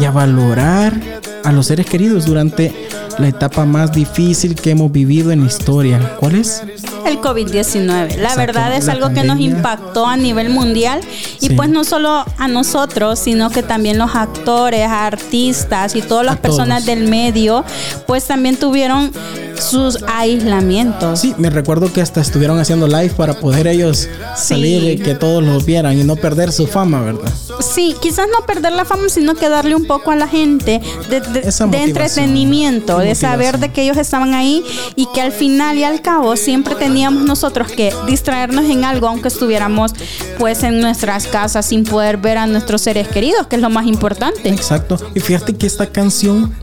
y 0.00 0.04
a 0.06 0.10
valorar 0.10 0.98
a 1.44 1.52
los 1.52 1.66
seres 1.66 1.84
queridos 1.84 2.24
durante 2.24 2.72
la 3.18 3.28
etapa 3.28 3.66
más 3.66 3.92
difícil 3.92 4.54
que 4.54 4.70
hemos 4.70 4.90
vivido 4.90 5.32
en 5.32 5.40
la 5.42 5.46
historia. 5.48 6.16
¿Cuál 6.18 6.36
es? 6.36 6.62
El 7.06 7.20
COVID-19. 7.20 8.16
La 8.16 8.34
verdad 8.36 8.74
es 8.74 8.88
algo 8.88 9.08
que 9.08 9.22
nos 9.24 9.36
pandemia. 9.36 9.56
impactó 9.56 10.06
a 10.06 10.16
nivel 10.16 10.50
mundial 10.50 11.00
y 11.40 11.48
Sí. 11.48 11.54
pues 11.54 11.68
no 11.68 11.84
solo 11.84 12.24
a 12.38 12.48
nosotros, 12.48 13.18
sino 13.18 13.50
que 13.50 13.62
también 13.62 13.98
los 13.98 14.14
actores, 14.14 14.86
artistas 14.88 15.94
y 15.96 16.02
todas 16.02 16.24
las 16.26 16.36
A 16.36 16.42
personas 16.42 16.84
todos. 16.84 16.98
del 16.98 17.08
medio, 17.08 17.64
pues 18.06 18.24
también 18.26 18.56
tuvieron 18.56 19.12
sus 19.58 19.98
aislamientos. 20.06 21.20
Sí, 21.20 21.34
me 21.36 21.50
recuerdo 21.50 21.92
que 21.92 22.00
hasta 22.00 22.20
estuvieron 22.20 22.58
haciendo 22.60 22.86
live 22.86 23.10
para 23.10 23.34
poder 23.34 23.66
ellos 23.66 24.08
salir 24.36 24.84
y 24.84 24.98
que 25.02 25.14
todos 25.16 25.42
los 25.42 25.64
vieran 25.64 25.98
y 25.98 26.04
no 26.04 26.14
perder 26.16 26.52
su 26.52 26.66
fama, 26.68 27.00
¿verdad? 27.00 27.32
Sí, 27.60 27.96
quizás 28.00 28.26
no 28.32 28.46
perder 28.46 28.72
la 28.72 28.84
fama, 28.84 29.08
sino 29.08 29.34
que 29.34 29.48
darle 29.48 29.74
un 29.74 29.84
poco 29.86 30.12
a 30.12 30.16
la 30.16 30.28
gente 30.28 30.80
de, 31.10 31.20
de- 31.20 31.40
de 31.42 31.82
entretenimiento, 31.82 32.98
de 32.98 33.14
saber 33.16 33.58
de 33.58 33.72
que 33.72 33.82
ellos 33.82 33.96
estaban 33.96 34.32
ahí 34.34 34.62
y 34.94 35.06
que 35.12 35.20
al 35.20 35.32
final 35.32 35.76
y 35.76 35.82
al 35.84 36.00
cabo 36.02 36.36
siempre 36.36 36.76
teníamos 36.88 37.24
nosotros 37.24 37.68
que 37.70 37.92
distraernos 38.06 38.64
en 38.66 38.84
algo, 38.84 39.08
aunque 39.08 39.28
estuviéramos 39.28 39.92
pues 40.38 40.62
en 40.62 40.80
nuestras 40.80 41.26
casas 41.26 41.66
sin 41.66 41.84
poder 41.84 42.16
ver 42.16 42.38
a 42.38 42.46
nuestros 42.46 42.80
seres 42.82 43.08
queridos, 43.08 43.46
que 43.46 43.56
es 43.56 43.62
lo 43.62 43.68
más 43.70 43.86
importante. 43.86 44.48
Exacto. 44.48 44.96
Y 45.14 45.20
fíjate 45.20 45.54
que 45.54 45.66
esta 45.66 45.86
canción 45.86 46.54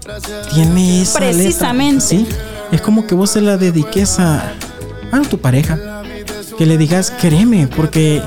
tiene 0.54 1.02
esa 1.04 1.20
letra. 1.20 1.36
Precisamente. 1.38 2.06
Sí. 2.06 2.28
Es 2.72 2.82
como 2.82 3.06
que 3.06 3.14
vos 3.16 3.30
se 3.30 3.42
la 3.42 3.58
dediques 3.58 4.20
a, 4.20 4.52
a 5.12 5.22
tu 5.30 5.38
pareja. 5.38 5.78
Que 6.58 6.66
le 6.66 6.78
digas, 6.78 7.12
quereme, 7.12 7.68
porque 7.68 8.22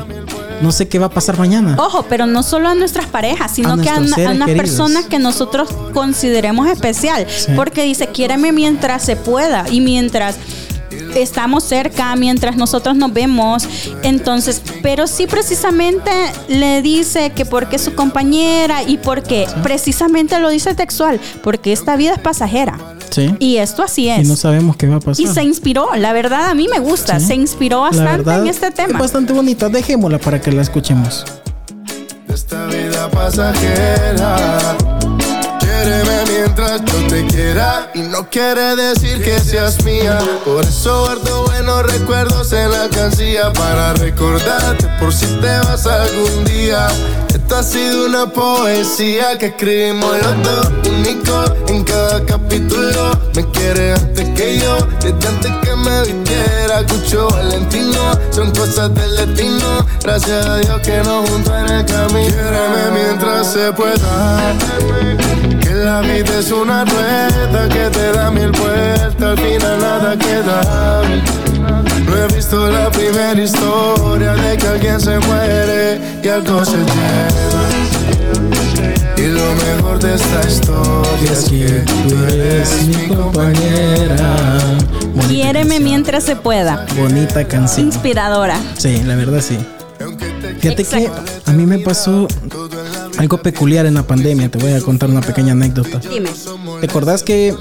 no 0.61 0.71
sé 0.71 0.87
qué 0.89 0.99
va 0.99 1.07
a 1.07 1.11
pasar 1.11 1.39
mañana. 1.39 1.77
Ojo, 1.79 2.05
pero 2.09 2.27
no 2.27 2.43
solo 2.43 2.69
a 2.69 2.75
nuestras 2.75 3.07
parejas, 3.07 3.51
sino 3.55 3.73
A 3.75 3.79
que 3.81 3.89
a, 3.89 3.97
una- 3.99 4.15
a 4.15 4.47
queridos. 4.47 4.51
personas 4.57 5.05
que 5.07 5.19
nosotros 5.19 5.69
consideremos 5.95 6.69
especial. 6.69 7.27
Sí. 7.29 7.53
Porque 7.57 7.83
dice, 7.85 8.09
quiéreme 8.09 8.53
mientras 8.53 9.03
se 9.03 9.17
pueda 9.17 9.65
y 9.71 9.81
mientras 9.81 10.37
estamos 11.15 11.65
cerca, 11.65 12.15
mientras 12.17 12.57
nosotros 12.57 12.97
nos 12.97 13.13
vemos. 13.13 13.69
Entonces, 14.03 14.63
pero 14.83 15.07
sí 15.07 15.27
precisamente 15.27 16.11
le 16.49 16.83
dice 16.83 17.31
que 17.31 17.45
porque 17.45 17.77
es 17.77 17.83
su 17.83 17.95
compañera 17.95 18.83
y 18.83 18.99
porque 18.99 19.47
precisamente 19.63 20.39
lo 20.41 20.49
dice 20.51 20.75
textual, 20.75 21.21
porque 21.43 21.73
esta 21.73 21.97
vida 21.97 22.13
es 22.15 22.19
pasajera. 22.21 22.79
Sí. 23.11 23.35
Y 23.39 23.57
esto 23.57 23.83
así 23.83 24.03
Y 24.05 24.11
es. 24.11 24.29
no 24.29 24.37
sabemos 24.37 24.77
qué 24.77 24.87
va 24.87 24.97
a 24.97 25.01
pasar. 25.01 25.25
Y 25.25 25.29
se 25.29 25.43
inspiró, 25.43 25.89
la 25.97 26.13
verdad 26.13 26.51
a 26.51 26.55
mí 26.55 26.69
me 26.71 26.79
gusta, 26.79 27.19
Sí. 27.21 27.27
se 27.29 27.35
inspiró 27.35 27.79
La 27.85 27.91
bastante 27.91 28.17
verdad, 28.19 28.41
en 28.43 28.47
este 28.49 28.67
Es 28.69 28.75
tema. 28.75 28.99
bastante 28.99 29.33
bonita. 29.33 29.69
Dejémosla 29.69 30.19
para 30.19 30.41
que 30.41 30.53
la 30.53 30.63
escuchemos. 30.63 31.25
esta 32.33 32.67
vida 32.67 33.11
pasajera. 33.11 34.77
Quiéreme 35.59 36.18
mientras 36.49 36.83
yo 36.85 37.07
te 37.09 37.27
quiera 37.27 37.91
y 37.95 38.01
no 38.01 38.29
quiere 38.31 38.75
decir 38.75 39.23
que 39.23 39.39
seas 39.39 39.85
mía. 39.85 40.19
Por 40.45 40.65
eso 40.65 41.01
guardo 41.01 41.45
buenos 41.45 41.83
recuerdos 41.93 42.53
en 42.53 42.71
la 42.71 42.89
cancilla 42.89 43.53
para 43.53 43.93
recordarte 43.95 44.87
por 44.99 45.13
si 45.13 45.27
te 45.27 45.59
vas 45.61 45.87
algún 45.87 46.45
día. 46.45 46.87
Esta 47.29 47.59
ha 47.59 47.63
sido 47.63 48.07
una 48.07 48.27
poesía 48.27 49.37
que 49.39 49.47
escribimos 49.47 50.11
los 50.23 50.43
dos, 50.43 50.69
único 50.89 51.45
en 51.69 51.85
cada 51.85 52.25
capítulo. 52.25 53.19
Me 53.35 53.45
quieres 53.51 54.01
antes 54.01 54.29
que 54.31 54.59
yo, 54.59 54.77
desde 55.01 55.29
antes 55.29 55.53
que 55.63 55.77
me 55.77 56.03
vistiera. 56.03 56.85
Cucho 56.89 57.29
Valentino, 57.29 58.13
son 58.31 58.51
cosas 58.53 58.95
del 58.95 59.17
destino. 59.17 59.87
Gracias 60.03 60.47
a 60.47 60.57
Dios 60.59 60.81
que 60.81 60.99
nos 60.99 61.29
juntó 61.29 61.57
en 61.59 61.69
el 61.69 61.85
camino. 61.85 62.29
Quiéreme 62.29 62.91
mientras 62.93 63.53
se 63.53 63.73
pueda. 63.73 64.55
La 65.79 66.01
vida 66.01 66.41
es 66.41 66.51
una 66.51 66.85
rueda 66.85 67.69
que 67.69 67.89
te 67.91 68.13
da 68.13 68.33
mil 68.33 68.51
vueltas, 68.51 69.23
al 69.23 69.39
final 69.39 69.79
nada 69.81 70.19
queda. 70.19 71.03
No 72.05 72.17
he 72.17 72.35
visto 72.35 72.69
la 72.69 72.91
primera 72.91 73.41
historia 73.41 74.33
de 74.33 74.57
que 74.57 74.67
alguien 74.67 75.01
se 75.01 75.21
muere 75.21 76.01
y 76.21 76.29
algo 76.29 76.65
se 76.65 76.79
lleva. 76.79 77.69
Y 79.17 79.27
lo 79.29 79.55
mejor 79.55 80.01
de 80.01 80.15
esta 80.17 80.49
historia 80.49 81.33
Es 81.33 81.45
que 81.45 81.85
tú 82.09 82.25
eres 82.25 82.87
mi 82.89 83.09
compañera. 83.15 84.59
Quiéreme 85.29 85.79
mientras 85.79 86.25
se 86.25 86.35
pueda. 86.35 86.87
Bonita 86.97 87.47
canción. 87.47 87.87
Inspiradora. 87.87 88.57
Sí, 88.77 89.03
la 89.05 89.15
verdad 89.15 89.41
sí. 89.41 89.57
Fíjate 90.61 90.83
Exacto. 90.83 91.23
que 91.45 91.51
a 91.51 91.55
mí 91.55 91.67
me 91.67 91.79
pasó 91.79 92.27
algo 93.19 93.39
peculiar 93.43 93.87
en 93.87 93.95
la 93.95 94.03
pandemia. 94.05 94.51
Te 94.51 94.59
voy 94.59 94.73
a 94.73 94.81
contar 94.81 95.09
una 95.11 95.21
pequeña 95.21 95.53
anécdota. 95.53 95.99
Dime. 95.99 96.31
¿Te 96.81 96.87
acordás 96.87 97.23
que 97.23 97.55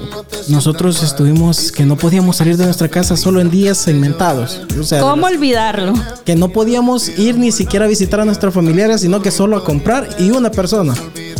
nosotros 0.48 1.02
estuvimos, 1.02 1.72
que 1.72 1.84
no 1.84 1.96
podíamos 1.96 2.36
salir 2.36 2.56
de 2.56 2.64
nuestra 2.64 2.88
casa 2.88 3.16
solo 3.16 3.40
en 3.40 3.50
días 3.50 3.78
segmentados? 3.78 4.60
O 4.78 4.82
sea, 4.84 5.00
¿Cómo 5.00 5.26
olvidarlo? 5.26 5.94
que 6.24 6.36
no 6.36 6.48
podíamos 6.50 7.08
ir 7.18 7.36
ni 7.38 7.52
siquiera 7.52 7.84
a 7.86 7.88
visitar 7.88 8.20
a 8.20 8.24
nuestros 8.24 8.54
familiares, 8.54 9.00
sino 9.00 9.20
que 9.22 9.30
solo 9.30 9.56
a 9.56 9.64
comprar 9.64 10.08
y 10.18 10.30
una 10.30 10.50
persona. 10.50 10.94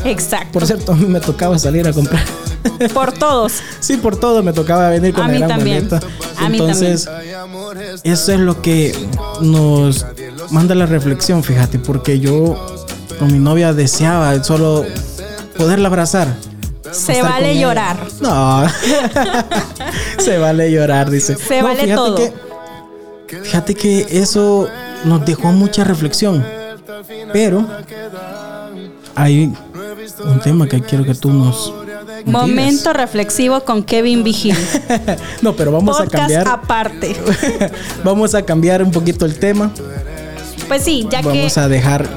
Exacto. 0.05 0.53
Por 0.53 0.67
cierto, 0.67 0.93
a 0.93 0.97
mí 0.97 1.07
me 1.07 1.21
tocaba 1.21 1.59
salir 1.59 1.87
a 1.87 1.93
comprar. 1.93 2.25
Por 2.95 3.13
todos. 3.13 3.55
Sí, 3.81 3.97
por 3.97 4.17
todo 4.17 4.43
me 4.43 4.53
tocaba 4.53 4.89
venir 4.91 5.13
con 5.15 5.25
A 5.25 5.29
la 5.29 5.33
mí 5.33 5.39
gran 5.39 5.49
también. 5.49 5.89
maleta. 5.89 6.07
A 6.37 6.49
mí 6.49 6.59
Entonces, 6.59 7.09
eso 8.03 8.33
es 8.33 8.41
lo 8.41 8.61
que 8.63 8.95
nos 9.41 10.05
manda 10.51 10.75
la 10.75 10.87
reflexión, 10.87 11.43
fíjate, 11.43 11.79
porque 11.79 12.21
yo 12.21 12.57
con 13.19 13.33
mi 13.33 13.39
novia 13.39 13.73
deseaba 13.73 14.43
solo 14.43 14.85
poderla 15.57 15.89
abrazar. 15.89 16.35
Se 16.93 17.23
vale 17.23 17.59
llorar. 17.59 17.99
No. 18.21 18.67
Se 20.19 20.39
vale 20.39 20.73
llorar, 20.73 21.11
dice. 21.11 21.37
Se 21.37 21.61
No, 21.61 21.69
vale 21.69 21.83
fíjate 21.83 21.95
todo. 21.95 22.17
Que, 23.27 23.37
fíjate 23.43 23.75
que 23.75 24.07
eso 24.11 24.69
nos 25.05 25.25
dejó 25.27 25.53
mucha 25.53 25.85
reflexión. 25.85 26.45
Pero 27.33 27.67
hay 29.15 29.53
un 30.25 30.41
tema 30.41 30.67
que 30.67 30.81
quiero 30.81 31.05
que 31.05 31.15
tú 31.15 31.31
nos, 31.31 31.73
Momento 32.27 32.93
reflexivo 32.93 33.61
con 33.65 33.83
Kevin 33.83 34.25
Vigil. 34.25 34.57
no, 35.43 35.55
pero 35.55 35.73
vamos 35.73 35.97
Podcast 35.97 36.15
a 36.15 36.19
cambiar. 36.19 36.49
aparte. 36.49 37.17
vamos 38.05 38.35
a 38.35 38.43
cambiar 38.43 38.83
un 38.83 38.91
poquito 38.91 39.25
el 39.25 39.39
tema. 39.39 39.71
Pues 40.67 40.83
sí, 40.83 41.07
ya 41.11 41.23
Vamos 41.23 41.55
que 41.55 41.61
a 41.61 41.69
dejar 41.69 42.09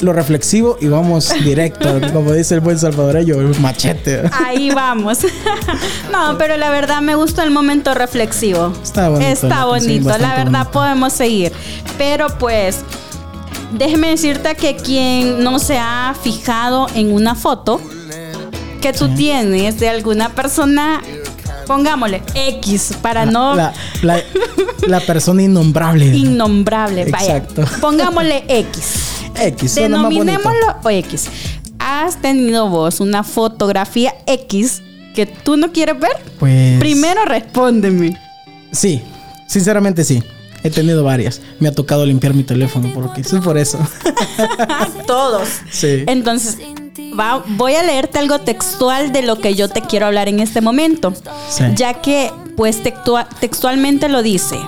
lo 0.00 0.12
reflexivo 0.12 0.76
y 0.80 0.88
vamos 0.88 1.32
directo, 1.44 2.00
como 2.12 2.32
dice 2.32 2.54
el 2.54 2.60
buen 2.60 2.78
salvadoreño, 2.78 3.34
el 3.40 3.58
machete. 3.60 4.22
ahí 4.32 4.70
vamos. 4.70 5.18
no, 6.12 6.36
pero 6.38 6.56
la 6.56 6.70
verdad 6.70 7.00
me 7.00 7.14
gustó 7.14 7.42
el 7.42 7.50
momento 7.50 7.94
reflexivo. 7.94 8.72
Está 8.82 9.08
bonito, 9.08 9.30
Está 9.30 9.64
bonito. 9.64 10.08
La 10.18 10.34
verdad 10.36 10.52
bonito. 10.52 10.70
podemos 10.70 11.12
seguir. 11.12 11.52
Pero 11.98 12.28
pues, 12.38 12.80
déjeme 13.72 14.10
decirte 14.10 14.54
que 14.54 14.76
quien 14.76 15.42
no 15.42 15.58
se 15.58 15.78
ha 15.78 16.14
fijado 16.22 16.86
en 16.94 17.12
una 17.12 17.34
foto 17.34 17.80
que 18.80 18.92
tú 18.94 19.14
tienes 19.14 19.78
de 19.78 19.88
alguna 19.90 20.30
persona, 20.30 21.02
pongámosle 21.66 22.22
X 22.34 22.94
para 23.02 23.26
no 23.26 23.54
La, 23.54 23.72
la- 24.02 24.20
la 24.86 25.00
persona 25.00 25.42
innombrable. 25.42 26.06
innombrable. 26.16 27.04
Vaya, 27.10 27.36
Exacto. 27.38 27.64
pongámosle 27.80 28.44
X. 28.48 28.94
X. 29.36 29.74
Denominémoslo 29.76 30.76
o 30.82 30.90
X. 30.90 31.28
¿Has 31.78 32.20
tenido 32.20 32.68
vos 32.68 33.00
una 33.00 33.22
fotografía 33.24 34.14
X 34.26 34.82
que 35.14 35.26
tú 35.26 35.56
no 35.56 35.72
quieres 35.72 35.98
ver? 35.98 36.12
Pues. 36.38 36.78
Primero 36.78 37.24
respóndeme. 37.24 38.18
Sí, 38.72 39.02
sinceramente 39.48 40.04
sí. 40.04 40.22
He 40.62 40.68
tenido 40.70 41.02
varias. 41.04 41.40
Me 41.58 41.68
ha 41.68 41.72
tocado 41.72 42.04
limpiar 42.04 42.34
mi 42.34 42.42
teléfono 42.42 42.90
porque 42.94 43.22
es 43.22 43.32
por 43.42 43.56
eso. 43.56 43.78
Todos. 45.06 45.48
Sí. 45.70 46.04
Entonces, 46.06 46.58
va- 47.20 47.42
voy 47.46 47.74
a 47.74 47.82
leerte 47.82 48.18
algo 48.18 48.38
textual 48.40 49.12
de 49.12 49.22
lo 49.22 49.36
que 49.38 49.54
yo 49.54 49.68
te 49.68 49.82
quiero 49.82 50.06
hablar 50.06 50.28
en 50.28 50.40
este 50.40 50.60
momento. 50.60 51.12
Sí. 51.48 51.64
Ya 51.76 51.94
que, 51.94 52.30
pues, 52.56 52.82
textua- 52.82 53.28
textualmente 53.40 54.08
lo 54.08 54.22
dice. 54.22 54.58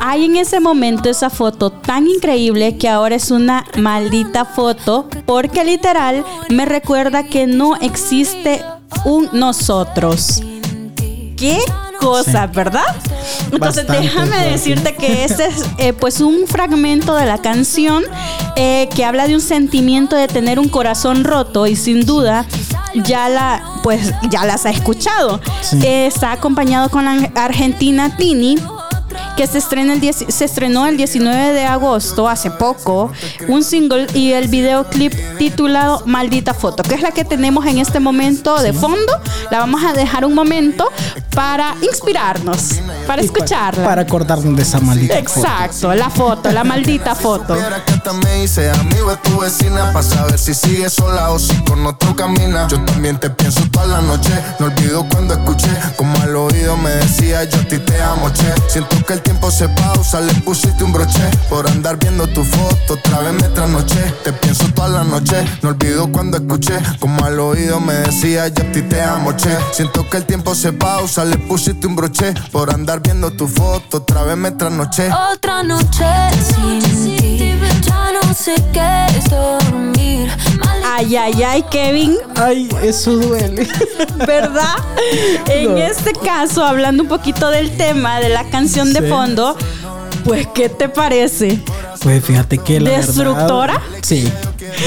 Hay 0.00 0.26
en 0.26 0.36
ese 0.36 0.60
momento 0.60 1.08
esa 1.08 1.30
foto 1.30 1.70
tan 1.70 2.06
increíble 2.06 2.76
que 2.76 2.88
ahora 2.88 3.14
es 3.16 3.30
una 3.30 3.64
maldita 3.78 4.44
foto 4.44 5.08
porque 5.24 5.64
literal 5.64 6.24
me 6.50 6.66
recuerda 6.66 7.24
que 7.24 7.46
no 7.46 7.76
existe 7.76 8.62
un 9.06 9.28
nosotros. 9.32 10.42
¿Qué 11.36 11.58
cosa, 11.98 12.46
verdad? 12.46 12.84
Entonces 13.52 13.86
Bastante 13.86 14.02
déjame 14.02 14.32
fuerte. 14.32 14.50
decirte 14.50 14.94
que 14.94 15.24
este 15.24 15.46
es 15.46 15.64
eh, 15.78 15.92
pues 15.92 16.20
un 16.20 16.46
fragmento 16.46 17.14
de 17.14 17.26
la 17.26 17.38
canción 17.38 18.04
eh, 18.56 18.88
que 18.94 19.04
habla 19.04 19.26
de 19.26 19.34
un 19.34 19.40
sentimiento 19.40 20.16
de 20.16 20.28
tener 20.28 20.58
un 20.58 20.68
corazón 20.68 21.24
roto 21.24 21.66
y 21.66 21.76
sin 21.76 22.04
duda 22.04 22.46
ya 22.94 23.28
la 23.28 23.62
pues 23.82 24.12
ya 24.30 24.44
las 24.44 24.66
ha 24.66 24.70
escuchado. 24.70 25.40
Sí. 25.60 25.78
Eh, 25.82 26.06
está 26.06 26.32
acompañado 26.32 26.88
con 26.90 27.04
la 27.04 27.30
argentina 27.34 28.16
Tini 28.16 28.56
que 29.36 29.46
se, 29.46 29.58
estrena 29.58 29.92
el 29.92 30.00
10 30.00 30.26
se 30.28 30.44
estrenó 30.44 30.86
el 30.86 30.96
19 30.96 31.52
de 31.52 31.64
agosto, 31.64 32.28
hace 32.28 32.50
poco, 32.50 33.12
un 33.48 33.62
single 33.62 34.06
y 34.14 34.32
el 34.32 34.48
videoclip 34.48 35.12
titulado 35.38 36.02
Maldita 36.06 36.54
Foto, 36.54 36.82
que 36.82 36.94
es 36.94 37.02
la 37.02 37.10
que 37.10 37.24
tenemos 37.24 37.66
en 37.66 37.78
este 37.78 38.00
momento 38.00 38.60
de 38.62 38.72
fondo. 38.72 39.12
La 39.50 39.58
vamos 39.58 39.84
a 39.84 39.92
dejar 39.92 40.24
un 40.24 40.34
momento 40.34 40.90
para 41.36 41.76
inspirarnos, 41.82 42.80
para 43.06 43.22
escucharla. 43.22 43.84
Para 43.84 44.02
acordarnos 44.02 44.56
de 44.56 44.62
esa 44.62 44.80
maldita 44.80 45.14
foto. 45.24 45.40
Exacto, 45.40 45.94
la 45.94 46.10
foto, 46.10 46.52
la 46.52 46.64
maldita 46.64 47.14
foto. 47.14 47.54
Supiera 47.54 47.84
que 47.84 47.92
hasta 47.92 48.12
me 48.12 48.44
hice 48.44 48.70
amigo 48.70 49.10
de 49.10 49.16
tu 49.18 49.40
vecina 49.40 49.92
para 49.92 50.02
saber 50.02 50.38
si 50.38 50.54
sigues 50.54 50.92
sola 50.92 51.30
o 51.30 51.38
si 51.38 51.54
con 51.64 51.86
otro 51.86 52.14
camina. 52.16 52.66
Yo 52.68 52.80
también 52.84 53.18
te 53.18 53.30
pienso 53.30 53.60
toda 53.70 53.86
la 53.86 54.00
noche. 54.02 54.32
No 54.58 54.66
olvido 54.66 55.06
cuando 55.10 55.34
escuché 55.34 55.70
como 55.96 56.16
al 56.22 56.34
oído 56.36 56.76
me 56.76 56.90
decía 56.90 57.44
yo 57.44 57.60
a 57.60 57.64
ti 57.64 57.78
te 57.78 58.02
amo, 58.02 58.30
che. 58.32 58.52
Siento 58.68 58.96
que 59.04 59.12
el 59.12 59.22
tiempo 59.22 59.50
se 59.50 59.68
pausa, 59.68 60.20
le 60.20 60.34
pusiste 60.34 60.82
un 60.84 60.92
broche 60.92 61.30
por 61.48 61.66
andar 61.68 61.98
viendo 61.98 62.26
tu 62.28 62.44
foto. 62.44 62.94
Otra 62.94 63.20
vez 63.20 63.32
me 63.34 63.48
trasnoché, 63.48 64.14
te 64.24 64.32
pienso 64.32 64.66
toda 64.74 64.88
la 64.88 65.04
noche. 65.04 65.44
No 65.62 65.70
olvido 65.70 66.10
cuando 66.10 66.38
escuché 66.38 66.74
como 67.00 67.24
al 67.24 67.38
oído 67.38 67.80
me 67.80 67.94
decía 67.94 68.48
yo 68.48 68.62
a 68.62 68.72
ti 68.72 68.82
te 68.82 69.00
amo, 69.00 69.36
che. 69.36 69.56
Siento 69.72 70.08
que 70.08 70.16
el 70.16 70.24
tiempo 70.24 70.54
se 70.54 70.72
pausa, 70.72 71.24
le 71.24 71.38
pusiste 71.38 71.86
un 71.86 71.96
broche 71.96 72.34
por 72.50 72.72
andar 72.72 72.95
viendo 73.02 73.30
tu 73.30 73.46
foto. 73.48 73.98
Otra 73.98 74.22
vez 74.22 74.36
me 74.36 74.50
trasnoché. 74.52 75.10
Otra 75.32 75.62
noche 75.62 76.04
sin 76.42 76.80
ti, 76.80 77.54
ya 77.82 78.10
no 78.22 78.34
sé 78.34 78.54
qué 78.72 79.06
es 79.18 79.30
dormir. 79.30 80.30
Ay, 80.84 81.16
ay, 81.16 81.42
ay, 81.42 81.64
Kevin, 81.70 82.16
Ay, 82.36 82.68
eso 82.82 83.12
duele. 83.16 83.68
¿verdad? 84.26 84.76
En 85.48 85.72
No. 85.72 85.76
este 85.78 86.12
caso, 86.12 86.64
hablando 86.64 87.02
un 87.02 87.08
poquito 87.08 87.50
del 87.50 87.76
tema 87.76 88.18
de 88.20 88.30
la 88.30 88.44
canción 88.48 88.92
de 88.92 89.00
Sí. 89.00 89.06
fondo, 89.08 89.56
pues, 90.24 90.46
¿qué 90.54 90.68
te 90.68 90.88
parece? 90.88 91.60
Pues 92.02 92.24
fíjate 92.24 92.58
que 92.58 92.80
la 92.80 92.90
¿Destructora? 92.90 93.74
verdad- 93.74 93.98
sí, 94.02 94.30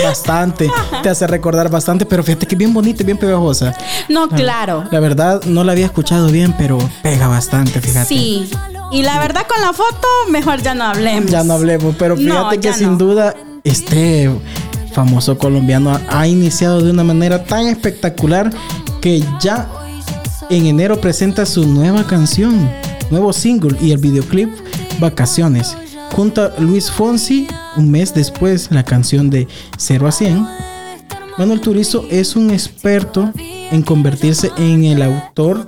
bastante. 0.03 0.69
Te 1.03 1.09
hace 1.09 1.27
recordar 1.27 1.69
bastante, 1.69 2.05
pero 2.05 2.23
fíjate 2.23 2.45
que 2.47 2.55
bien 2.55 2.73
bonita 2.73 3.03
y 3.03 3.05
bien 3.05 3.17
pegajosa. 3.17 3.73
No, 4.07 4.27
claro. 4.29 4.85
La 4.91 4.99
verdad, 4.99 5.43
no 5.45 5.63
la 5.63 5.71
había 5.73 5.85
escuchado 5.85 6.27
bien, 6.29 6.53
pero 6.57 6.77
pega 7.03 7.27
bastante, 7.27 7.79
fíjate. 7.81 8.07
Sí. 8.07 8.49
Y 8.91 9.03
la 9.03 9.19
verdad 9.19 9.45
con 9.47 9.61
la 9.61 9.71
foto, 9.73 10.07
mejor 10.29 10.61
ya 10.61 10.73
no 10.73 10.85
hablemos. 10.85 11.29
Ya 11.29 11.43
no 11.43 11.53
hablemos, 11.53 11.95
pero 11.97 12.15
No, 12.15 12.21
fíjate 12.21 12.59
que 12.59 12.73
sin 12.73 12.91
no. 12.91 12.97
duda 12.97 13.35
este 13.63 14.29
famoso 14.93 15.37
colombiano 15.37 15.99
ha 16.09 16.27
iniciado 16.27 16.81
de 16.81 16.89
una 16.91 17.03
manera 17.03 17.43
tan 17.43 17.67
espectacular 17.67 18.49
que 19.01 19.23
ya 19.39 19.69
en 20.49 20.65
enero 20.65 20.99
presenta 20.99 21.45
su 21.45 21.67
nueva 21.67 22.03
canción, 22.07 22.69
nuevo 23.11 23.31
single 23.31 23.77
y 23.79 23.91
el 23.91 23.99
videoclip 23.99 24.49
Vacaciones. 24.99 25.77
Junto 26.11 26.43
a 26.43 26.59
Luis 26.59 26.91
Fonsi, 26.91 27.47
un 27.77 27.89
mes 27.91 28.13
después, 28.13 28.67
la 28.71 28.83
canción 28.83 29.29
de 29.29 29.47
0 29.77 30.07
a 30.07 30.11
100. 30.11 30.47
Manuel 31.37 31.61
Turizo 31.61 32.05
es 32.09 32.35
un 32.35 32.51
experto 32.51 33.31
en 33.71 33.81
convertirse 33.83 34.51
en 34.57 34.83
el 34.83 35.01
autor 35.01 35.67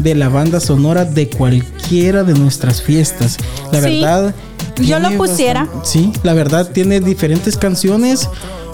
de 0.00 0.14
la 0.16 0.28
banda 0.28 0.58
sonora 0.58 1.04
de 1.04 1.28
cualquiera 1.30 2.24
de 2.24 2.34
nuestras 2.34 2.82
fiestas. 2.82 3.36
La 3.70 3.80
Sí, 3.80 4.00
verdad. 4.00 4.34
yo 4.80 4.98
lo 4.98 5.10
pusiera. 5.16 5.64
bastante- 5.66 5.88
sí, 5.88 6.12
la 6.24 6.34
verdad 6.34 6.68
tiene 6.72 6.98
diferentes 6.98 7.56
canciones 7.56 8.28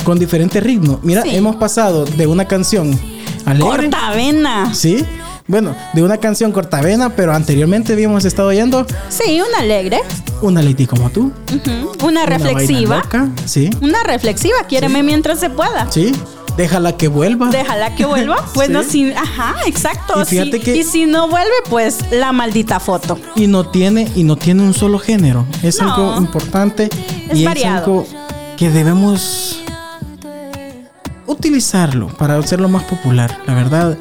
con 0.05 0.19
diferente 0.19 0.61
ritmo. 0.61 1.01
Mira, 1.03 1.23
Sí. 1.23 1.31
hemos 1.35 1.57
pasado 1.57 2.07
de 2.07 2.27
una 2.27 2.47
canción 2.47 2.99
alegre. 3.45 3.69
Cortavena. 3.91 4.75
Sí. 4.75 5.05
Bueno, 5.49 5.75
de 5.95 6.03
una 6.03 6.19
canción 6.19 6.53
cortavena, 6.53 7.09
pero 7.11 7.33
anteriormente 7.35 7.95
habíamos 7.95 8.25
estado 8.27 8.49
oyendo 8.49 8.87
Sí, 9.09 9.41
una 9.41 9.61
alegre. 9.61 10.01
una 10.43 10.61
Lady 10.63 10.87
como 10.87 11.09
tú. 11.11 11.33
Una 12.03 12.07
una 12.07 12.27
reflexiva. 12.27 12.99
loca, 12.99 13.29
Sí. 13.47 13.71
Una 13.81 14.03
reflexiva. 14.05 14.59
Quiéreme 14.69 15.03
mientras 15.03 15.41
se 15.41 15.49
pueda. 15.49 15.91
Sí. 15.91 16.13
Déjala 16.59 16.97
que 16.99 17.09
vuelva. 17.09 17.49
Déjala 17.51 17.95
que 17.95 18.05
vuelva. 18.05 18.45
Bueno, 18.55 18.83
Sí. 18.83 18.89
sí. 19.11 19.13
Ajá, 19.17 19.57
exacto. 19.67 20.21
Y 20.21 20.25
fíjate 20.27 20.61
que- 20.61 20.77
y 20.77 20.85
si 20.85 21.07
no 21.07 21.29
vuelve, 21.29 21.51
pues 21.71 21.99
la 22.11 22.33
maldita 22.33 22.79
foto. 22.79 23.19
y 23.35 23.47
no 23.47 23.69
tiene 23.71 24.07
y 24.15 24.25
no 24.25 24.37
tiene 24.37 24.63
un 24.63 24.75
solo 24.75 24.99
género 24.99 25.47
es 25.63 25.81
No. 25.81 25.95
algo 25.95 26.19
importante 26.19 26.91
Es 27.31 27.39
y 27.39 27.45
variado. 27.47 27.77
es 27.79 27.83
algo 27.85 28.07
que 28.59 28.69
debemos 28.71 29.63
utilizarlo 31.27 32.09
para 32.09 32.37
hacerlo 32.37 32.69
más 32.69 32.85
popular 32.85 33.39
la 33.47 33.55
verdad 33.55 33.97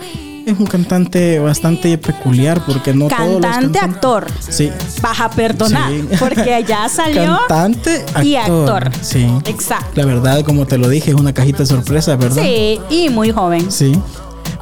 es 0.51 0.60
un 0.60 0.65
cantante 0.65 1.39
bastante 1.39 1.97
peculiar 1.97 2.63
porque 2.65 2.93
no 2.93 3.07
todos 3.07 3.19
los 3.33 3.41
Cantante, 3.41 3.79
cantantes- 3.79 3.95
actor. 3.95 4.27
sí 4.49 4.71
Vas 5.01 5.19
a 5.19 5.29
perdonar. 5.29 5.91
Sí. 5.91 6.07
Porque 6.19 6.63
ya 6.67 6.88
salió. 6.89 7.38
cantante 7.47 7.97
actor, 8.07 8.23
y 8.25 8.36
actor. 8.38 8.91
sí 9.01 9.27
Exacto. 9.45 9.91
la 9.95 10.05
verdad 10.05 10.43
como 10.45 10.65
te 10.65 10.77
lo 10.77 10.88
dije 10.89 11.12
es 11.12 11.17
una 11.17 11.33
cajita 11.33 11.60
de 11.60 11.65
sorpresa 11.65 12.15
verdad 12.15 12.41
Sí, 12.41 12.79
y 12.89 13.10
muy 13.10 13.31
joven. 13.31 13.71
Sí. 13.71 13.99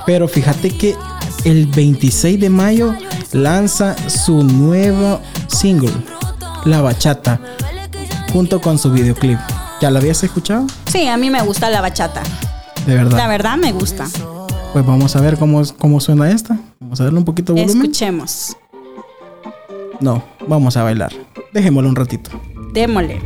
Pero 0.06 0.28
fíjate 0.28 0.70
que 0.70 0.96
el 1.44 1.68
26 1.68 2.40
de 2.40 2.50
mayo 2.50 2.94
lanza 3.32 3.96
su 4.10 4.44
nuevo 4.44 5.20
single, 5.48 5.92
La 6.66 6.82
Bachata, 6.82 7.40
junto 8.34 8.60
con 8.62 8.78
su 8.80 8.92
videoclip. 8.92 9.38
¿Ya 9.82 9.92
la 9.92 10.00
habías 10.00 10.24
escuchado? 10.24 10.66
Sí, 10.92 11.08
a 11.08 11.18
mí 11.18 11.30
me 11.30 11.42
gusta 11.44 11.70
la 11.70 11.82
bachata. 11.82 12.22
De 12.88 12.96
verdad. 12.96 13.18
La 13.18 13.28
verdad 13.28 13.58
me 13.58 13.72
gusta. 13.74 14.08
Pues 14.76 14.86
vamos 14.86 15.16
a 15.16 15.22
ver 15.22 15.38
cómo, 15.38 15.62
cómo 15.78 16.02
suena 16.02 16.30
esta. 16.30 16.60
Vamos 16.82 17.00
a 17.00 17.06
darle 17.06 17.20
un 17.20 17.24
poquito 17.24 17.54
de 17.54 17.62
volumen. 17.62 17.84
Escuchemos. 17.84 18.58
No, 20.02 20.22
vamos 20.50 20.76
a 20.76 20.84
bailar. 20.84 21.14
Dejémoslo 21.54 21.88
un 21.88 21.96
ratito. 21.96 22.30
Démosle. 22.74 23.22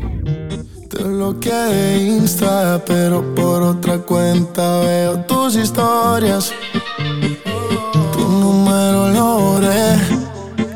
Te 0.91 1.03
bloqueé 1.03 2.07
Insta, 2.07 2.79
pero 2.85 3.33
por 3.33 3.63
otra 3.63 3.97
cuenta 3.97 4.81
veo 4.81 5.21
tus 5.21 5.55
historias. 5.55 6.53
Tu 8.13 8.19
número 8.19 9.09
lo 9.09 9.39
borré. 9.39 9.95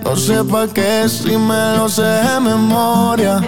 No 0.03 0.15
sé 0.15 0.43
pa' 0.43 0.67
qué 0.73 1.07
si 1.07 1.37
me 1.37 1.77
lo 1.77 1.87
sé 1.87 2.01
de 2.01 2.39
memoria. 2.39 3.41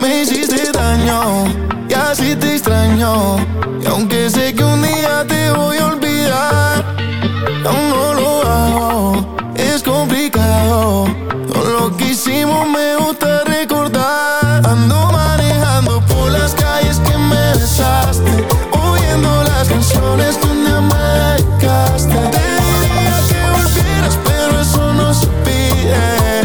Me 0.00 0.22
hiciste 0.22 0.70
daño 0.70 1.44
y 1.88 1.92
así 1.92 2.36
te 2.36 2.52
extraño. 2.52 3.38
Y 3.82 3.86
aunque 3.86 4.30
sé 4.30 4.54
que 4.54 4.62
un 4.62 4.80
día 4.80 5.26
te 5.26 5.50
voy 5.50 5.78
a 5.78 5.86
olvidar, 5.86 6.01
aún 6.36 7.90
no 7.90 8.14
lo 8.14 8.42
hago. 8.42 9.36
Es 9.54 9.82
complicado. 9.82 11.06
Todo 11.52 11.64
lo 11.64 11.96
que 11.96 12.10
hicimos 12.10 12.66
me 12.68 12.96
gusta 12.96 13.44
recordar. 13.44 14.66
Ando 14.66 15.12
manejando 15.12 16.00
por 16.06 16.30
las 16.30 16.54
calles 16.54 16.98
que 17.00 17.16
me 17.18 17.52
besaste. 17.54 18.46
Oyendo 18.72 19.44
las 19.44 19.68
canciones 19.68 20.38
día 20.40 20.80
me 20.80 20.96
dedicaste. 20.96 22.14
Te 22.34 22.44
diría 22.82 23.16
que 23.28 23.40
volvieras, 23.56 24.18
pero 24.24 24.60
eso 24.60 24.92
no 24.94 25.12
se 25.14 25.26
pide. 25.44 26.42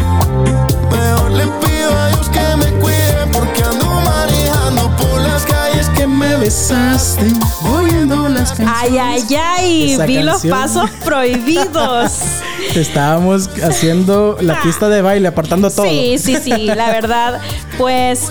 Mejor 0.91 1.31
le 1.31 1.45
pido 1.47 1.97
a 1.97 2.07
Dios 2.09 2.29
que 2.29 2.55
me 2.57 2.71
cuide. 2.79 3.27
Porque 3.31 3.63
ando 3.63 4.01
manejando 4.01 4.89
por 4.97 5.21
las 5.21 5.43
calles 5.45 5.89
Que 5.89 6.07
me 6.07 6.35
besaste, 6.37 7.27
oyendo 7.63 8.27
las 8.29 8.49
canciones. 8.49 8.73
Ay, 8.81 8.97
ay, 8.97 9.35
ay. 9.35 9.56
Vi 10.05 10.21
los 10.21 10.45
pasos 10.45 10.89
prohibidos. 11.05 12.11
Estábamos 12.75 13.49
haciendo 13.63 14.37
la 14.41 14.61
pista 14.61 14.89
de 14.89 15.01
baile, 15.01 15.27
apartando 15.29 15.69
todo. 15.71 15.85
Sí, 15.87 16.17
sí, 16.19 16.37
sí, 16.43 16.51
la 16.51 16.87
verdad, 16.91 17.39
pues, 17.77 18.21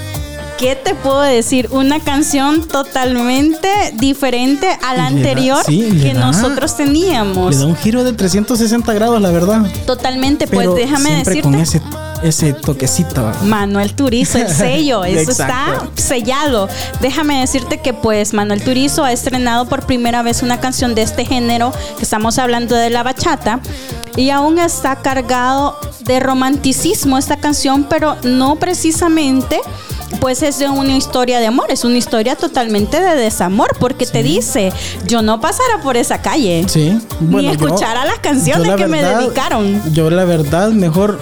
¿qué 0.59 0.77
te 0.77 0.95
puedo 0.95 1.21
decir? 1.23 1.69
Una 1.73 2.01
canción 2.01 2.67
totalmente 2.67 3.69
diferente 3.95 4.69
a 4.83 4.95
la 4.95 5.11
Le 5.11 5.17
anterior 5.19 5.63
sí, 5.65 5.91
le 5.91 6.03
que 6.09 6.15
da- 6.15 6.21
nosotros 6.27 6.75
Le 6.79 6.85
teníamos. 6.85 7.59
da 7.59 7.67
un 7.67 7.77
giro 7.77 8.05
de 8.05 8.13
360 8.13 8.93
grados, 8.93 9.21
la 9.21 9.31
verdad. 9.31 9.63
Totalmente, 9.87 10.47
pues 10.47 10.69
déjame 10.75 11.11
decirte. 11.17 11.43
con 11.43 11.55
ese, 11.57 11.81
ese 12.23 12.53
toquecito. 12.53 13.33
Manuel 13.45 13.95
Turizo, 13.95 14.39
el 14.39 14.49
sello, 14.49 15.05
eso 15.05 15.31
Exacto. 15.31 15.91
está 15.97 16.03
sellado. 16.03 16.69
Déjame 17.01 17.41
decirte 17.41 17.79
que 17.81 17.93
pues 17.95 18.33
Manuel 18.35 18.63
Turizo 18.63 19.05
ha 19.05 19.13
estrenado 19.13 19.67
por 19.67 19.87
primera 19.87 20.23
vez 20.23 20.43
una 20.43 20.61
canción 20.61 20.95
de 20.95 21.03
este 21.03 21.25
género, 21.25 21.73
que 21.97 22.03
estamos 22.05 22.39
hablando 22.39 22.75
de 22.75 22.91
la 22.91 23.03
bachata, 23.03 23.61
y 24.17 24.31
aún 24.31 24.59
está 24.59 24.97
cargado 24.97 25.79
de 26.01 26.21
romanticismo 26.21 27.19
esta 27.19 27.37
canción, 27.37 27.85
pero 27.89 28.17
no 28.23 28.57
precisamente 28.57 29.61
pues 30.21 30.43
es 30.45 30.59
de 30.61 30.69
una 30.69 30.93
historia 30.97 31.41
de 31.41 31.49
amor, 31.49 31.67
es 31.69 31.85
una 31.85 31.97
historia 31.97 32.37
totalmente 32.37 33.01
de 33.01 33.17
desamor, 33.17 33.77
porque 33.81 34.07
te 34.07 34.23
dice, 34.23 34.73
yo 35.05 35.21
no 35.21 35.41
pasara 35.41 35.83
por 35.83 35.97
esa 35.97 36.23
calle. 36.23 36.65
Sí. 36.69 36.97
Ni 37.21 37.45
yo- 37.45 37.51
escuchara 37.51 38.05
las 38.05 38.21
canciones 38.21 38.69
la 38.69 38.77
que 38.77 38.87
me 38.87 39.03
dedicaron. 39.03 39.83
Yo 39.93 40.09
la 40.09 40.25
verdad 40.25 40.69
mejor 40.71 41.19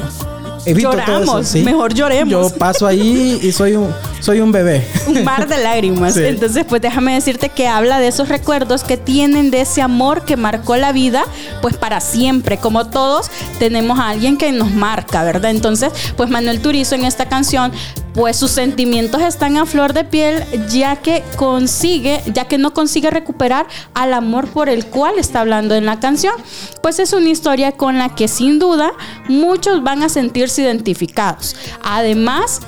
evito 0.67 0.91
todo 0.91 1.01
Lloramos, 1.01 1.41
eso, 1.41 1.45
¿sí? 1.45 1.63
mejor 1.63 1.95
lloremos. 1.95 2.31
Yo 2.31 2.57
paso 2.57 2.87
ahí 2.87 3.39
y 3.43 3.53
soy 3.53 3.77
un 3.77 3.93
soy 4.21 4.41
un 4.41 4.53
bebé. 4.53 4.87
un 5.07 5.23
mar 5.23 5.47
de 5.47 5.63
lágrimas. 5.63 6.15
Sí. 6.15 6.25
Entonces, 6.25 6.65
pues 6.67 6.81
déjame 6.81 7.15
decirte 7.15 7.51
que 7.51 7.69
habla 7.69 7.99
de 7.99 8.09
esos 8.09 8.29
recuerdos 8.29 8.83
que 8.83 8.97
tienen 8.97 9.51
de 9.51 9.61
ese 9.61 9.83
amor 9.83 10.25
que 10.25 10.37
marcó 10.37 10.77
la 10.77 10.93
vida, 10.93 11.25
pues 11.61 11.77
para 11.77 12.01
siempre. 12.01 12.57
Como 12.57 12.87
todos, 12.87 13.31
tenemos 13.59 13.99
a 13.99 14.09
alguien 14.09 14.39
que 14.39 14.51
nos 14.53 14.71
marca, 14.71 15.23
¿verdad? 15.25 15.51
Entonces, 15.51 15.93
pues 16.17 16.31
Manuel 16.31 16.61
Turizo 16.61 16.95
en 16.95 17.05
esta 17.05 17.27
canción, 17.27 17.73
pues 18.15 18.37
sus 18.37 18.53
sentimientos 18.53 19.21
están 19.23 19.57
a 19.57 19.67
flor 19.67 19.93
de 19.93 20.05
piel, 20.05 20.43
ya 20.69 20.97
que 20.97 21.23
consigue, 21.37 22.23
ya 22.33 22.47
que 22.47 22.59
no 22.59 22.73
consigue 22.73 23.11
recuperar 23.11 23.67
al 23.93 24.15
amor 24.15 24.49
por 24.49 24.69
el 24.69 24.87
cual 24.87 25.19
está 25.19 25.41
hablando 25.41 25.75
en 25.75 25.85
la 25.85 26.01
canción. 26.01 26.35
Pues 26.81 27.01
es 27.01 27.13
una 27.13 27.29
historia 27.29 27.73
con 27.73 27.99
la 27.99 28.15
que 28.15 28.29
sin 28.29 28.59
duda 28.59 28.93
muchos 29.29 29.83
van 29.83 30.03
a 30.03 30.09
sentirse 30.09 30.63
identificados. 30.63 31.57
Además, 31.83 32.61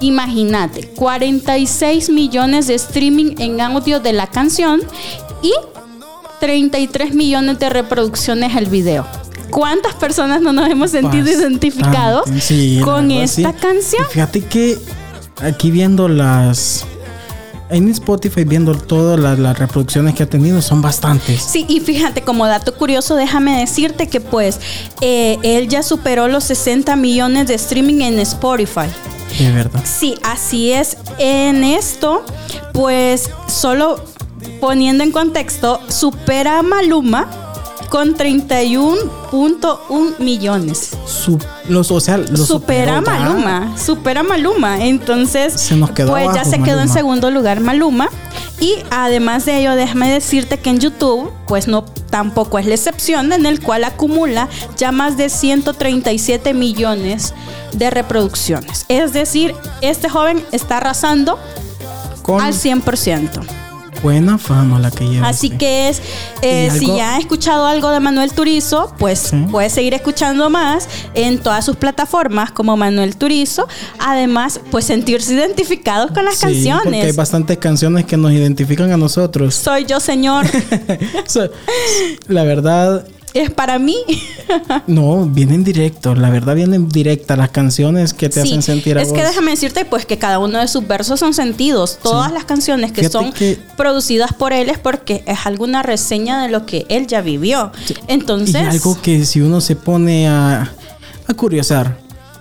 Imagínate, 0.00 0.88
46 0.88 2.10
millones 2.10 2.66
de 2.66 2.74
streaming 2.74 3.36
en 3.38 3.60
audio 3.60 4.00
de 4.00 4.12
la 4.12 4.26
canción 4.26 4.80
y 5.42 5.52
33 6.40 7.14
millones 7.14 7.60
de 7.60 7.70
reproducciones 7.70 8.56
el 8.56 8.66
video. 8.66 9.06
¿Cuántas 9.52 9.94
personas 9.94 10.40
no 10.40 10.52
nos 10.52 10.68
hemos 10.68 10.90
sentido 10.90 11.24
Bastante, 11.24 11.42
identificados 11.42 12.24
sí, 12.40 12.80
con 12.82 13.08
verdad, 13.08 13.24
esta 13.24 13.52
sí. 13.52 13.58
canción? 13.60 14.06
Y 14.08 14.12
Fíjate 14.12 14.40
que 14.40 14.78
aquí 15.40 15.70
viendo 15.70 16.08
las 16.08 16.86
en 17.72 17.88
Spotify 17.88 18.44
viendo 18.44 18.74
todas 18.74 19.18
las, 19.18 19.38
las 19.38 19.58
reproducciones 19.58 20.14
que 20.14 20.24
ha 20.24 20.26
tenido 20.28 20.60
son 20.60 20.82
bastantes. 20.82 21.42
Sí, 21.42 21.64
y 21.68 21.80
fíjate, 21.80 22.22
como 22.22 22.46
dato 22.46 22.74
curioso, 22.74 23.16
déjame 23.16 23.58
decirte 23.58 24.08
que 24.08 24.20
pues 24.20 24.60
eh, 25.00 25.38
él 25.42 25.68
ya 25.68 25.82
superó 25.82 26.28
los 26.28 26.44
60 26.44 26.94
millones 26.96 27.48
de 27.48 27.54
streaming 27.54 28.02
en 28.02 28.18
Spotify. 28.20 28.88
De 29.38 29.50
verdad. 29.50 29.80
Sí, 29.84 30.16
así 30.22 30.72
es. 30.72 30.98
En 31.18 31.64
esto, 31.64 32.24
pues 32.74 33.30
solo 33.48 34.04
poniendo 34.60 35.02
en 35.02 35.10
contexto, 35.10 35.80
supera 35.88 36.58
a 36.58 36.62
Maluma 36.62 37.41
con 37.92 38.14
31.1 38.14 40.18
millones. 40.18 40.92
Su- 41.04 41.38
los, 41.68 41.90
o 41.90 42.00
sea, 42.00 42.16
los 42.16 42.46
supera 42.46 43.00
superó. 43.00 43.18
Maluma, 43.18 43.76
supera 43.76 44.22
Maluma. 44.22 44.82
Entonces, 44.86 45.52
Se 45.60 45.76
nos 45.76 45.90
quedó 45.90 46.12
pues 46.12 46.26
ya 46.34 46.46
se 46.46 46.62
quedó 46.62 46.80
en 46.80 46.88
segundo 46.88 47.30
lugar 47.30 47.60
Maluma. 47.60 48.08
Y 48.60 48.76
además 48.90 49.44
de 49.44 49.60
ello, 49.60 49.74
déjame 49.74 50.10
decirte 50.10 50.58
que 50.58 50.70
en 50.70 50.80
YouTube, 50.80 51.30
pues 51.46 51.68
no 51.68 51.84
tampoco 51.84 52.58
es 52.58 52.64
la 52.64 52.76
excepción, 52.76 53.30
en 53.30 53.44
el 53.44 53.60
cual 53.60 53.84
acumula 53.84 54.48
ya 54.78 54.90
más 54.90 55.18
de 55.18 55.28
137 55.28 56.54
millones 56.54 57.34
de 57.74 57.90
reproducciones. 57.90 58.86
Es 58.88 59.12
decir, 59.12 59.54
este 59.82 60.08
joven 60.08 60.42
está 60.50 60.78
arrasando 60.78 61.38
Con 62.22 62.40
al 62.40 62.54
100%. 62.54 63.61
Buena 64.02 64.36
fama 64.38 64.78
la 64.78 64.90
que 64.90 65.04
lleva. 65.08 65.28
Así 65.28 65.48
sí. 65.48 65.56
que 65.56 65.88
es, 65.88 66.02
eh, 66.42 66.70
si 66.76 66.84
algo- 66.86 66.96
ya 66.96 67.14
has 67.14 67.20
escuchado 67.20 67.66
algo 67.66 67.90
de 67.90 68.00
Manuel 68.00 68.32
Turizo, 68.32 68.94
pues 68.98 69.18
Sí. 69.30 69.46
puedes 69.50 69.72
seguir 69.72 69.94
escuchando 69.94 70.50
más 70.50 70.88
en 71.14 71.38
todas 71.38 71.64
sus 71.64 71.76
plataformas 71.76 72.50
como 72.50 72.76
Manuel 72.76 73.16
Turizo. 73.16 73.66
Además, 73.98 74.60
pues 74.70 74.84
sentirse 74.86 75.34
identificados 75.34 76.10
con 76.10 76.24
las 76.24 76.34
Sí, 76.34 76.40
Porque 76.46 76.56
hay 76.58 76.68
canciones. 76.68 77.16
bastantes 77.16 77.58
canciones 77.58 78.04
que 78.04 78.16
nos 78.16 78.32
identifican 78.32 78.90
a 78.92 78.96
nosotros. 78.96 79.54
Soy 79.54 79.84
yo, 79.84 80.00
señor. 80.00 80.46
La 82.28 82.44
verdad, 82.44 83.06
es 83.34 83.50
para 83.50 83.78
mí. 83.78 83.96
no, 84.86 85.26
vienen 85.26 85.64
directos. 85.64 86.18
La 86.18 86.30
verdad, 86.30 86.54
vienen 86.54 86.88
directas 86.88 87.38
las 87.38 87.50
canciones 87.50 88.12
que 88.14 88.28
te 88.28 88.42
Sí, 88.42 88.48
hacen 88.48 88.62
sentir 88.62 88.98
a 88.98 89.02
es 89.02 89.08
vos. 89.08 89.16
que 89.18 89.24
déjame 89.24 89.52
decirte 89.52 89.84
pues 89.84 90.04
que 90.06 90.18
cada 90.18 90.38
uno 90.38 90.58
de 90.58 90.68
sus 90.68 90.86
versos 90.86 91.18
son 91.20 91.32
sentidos. 91.34 91.98
Todas 92.02 92.28
Sí. 92.28 92.34
las 92.34 92.44
canciones 92.44 92.92
que 92.92 93.02
Fíjate 93.02 93.12
son 93.12 93.32
que- 93.32 93.58
producidas 93.76 94.32
por 94.32 94.52
él 94.52 94.68
es 94.70 94.78
porque 94.78 95.22
es 95.26 95.46
alguna 95.46 95.82
reseña 95.82 96.42
de 96.42 96.48
lo 96.50 96.66
que 96.66 96.86
él 96.88 97.06
ya 97.06 97.20
vivió. 97.22 97.72
Entonces, 98.08 98.54
Y 98.62 98.66
algo 98.66 99.00
que 99.00 99.24
si 99.24 99.40
uno 99.40 99.60
se 99.60 99.76
pone 99.76 100.28
a, 100.28 100.70
a 101.26 101.34
curiosar, 101.34 101.98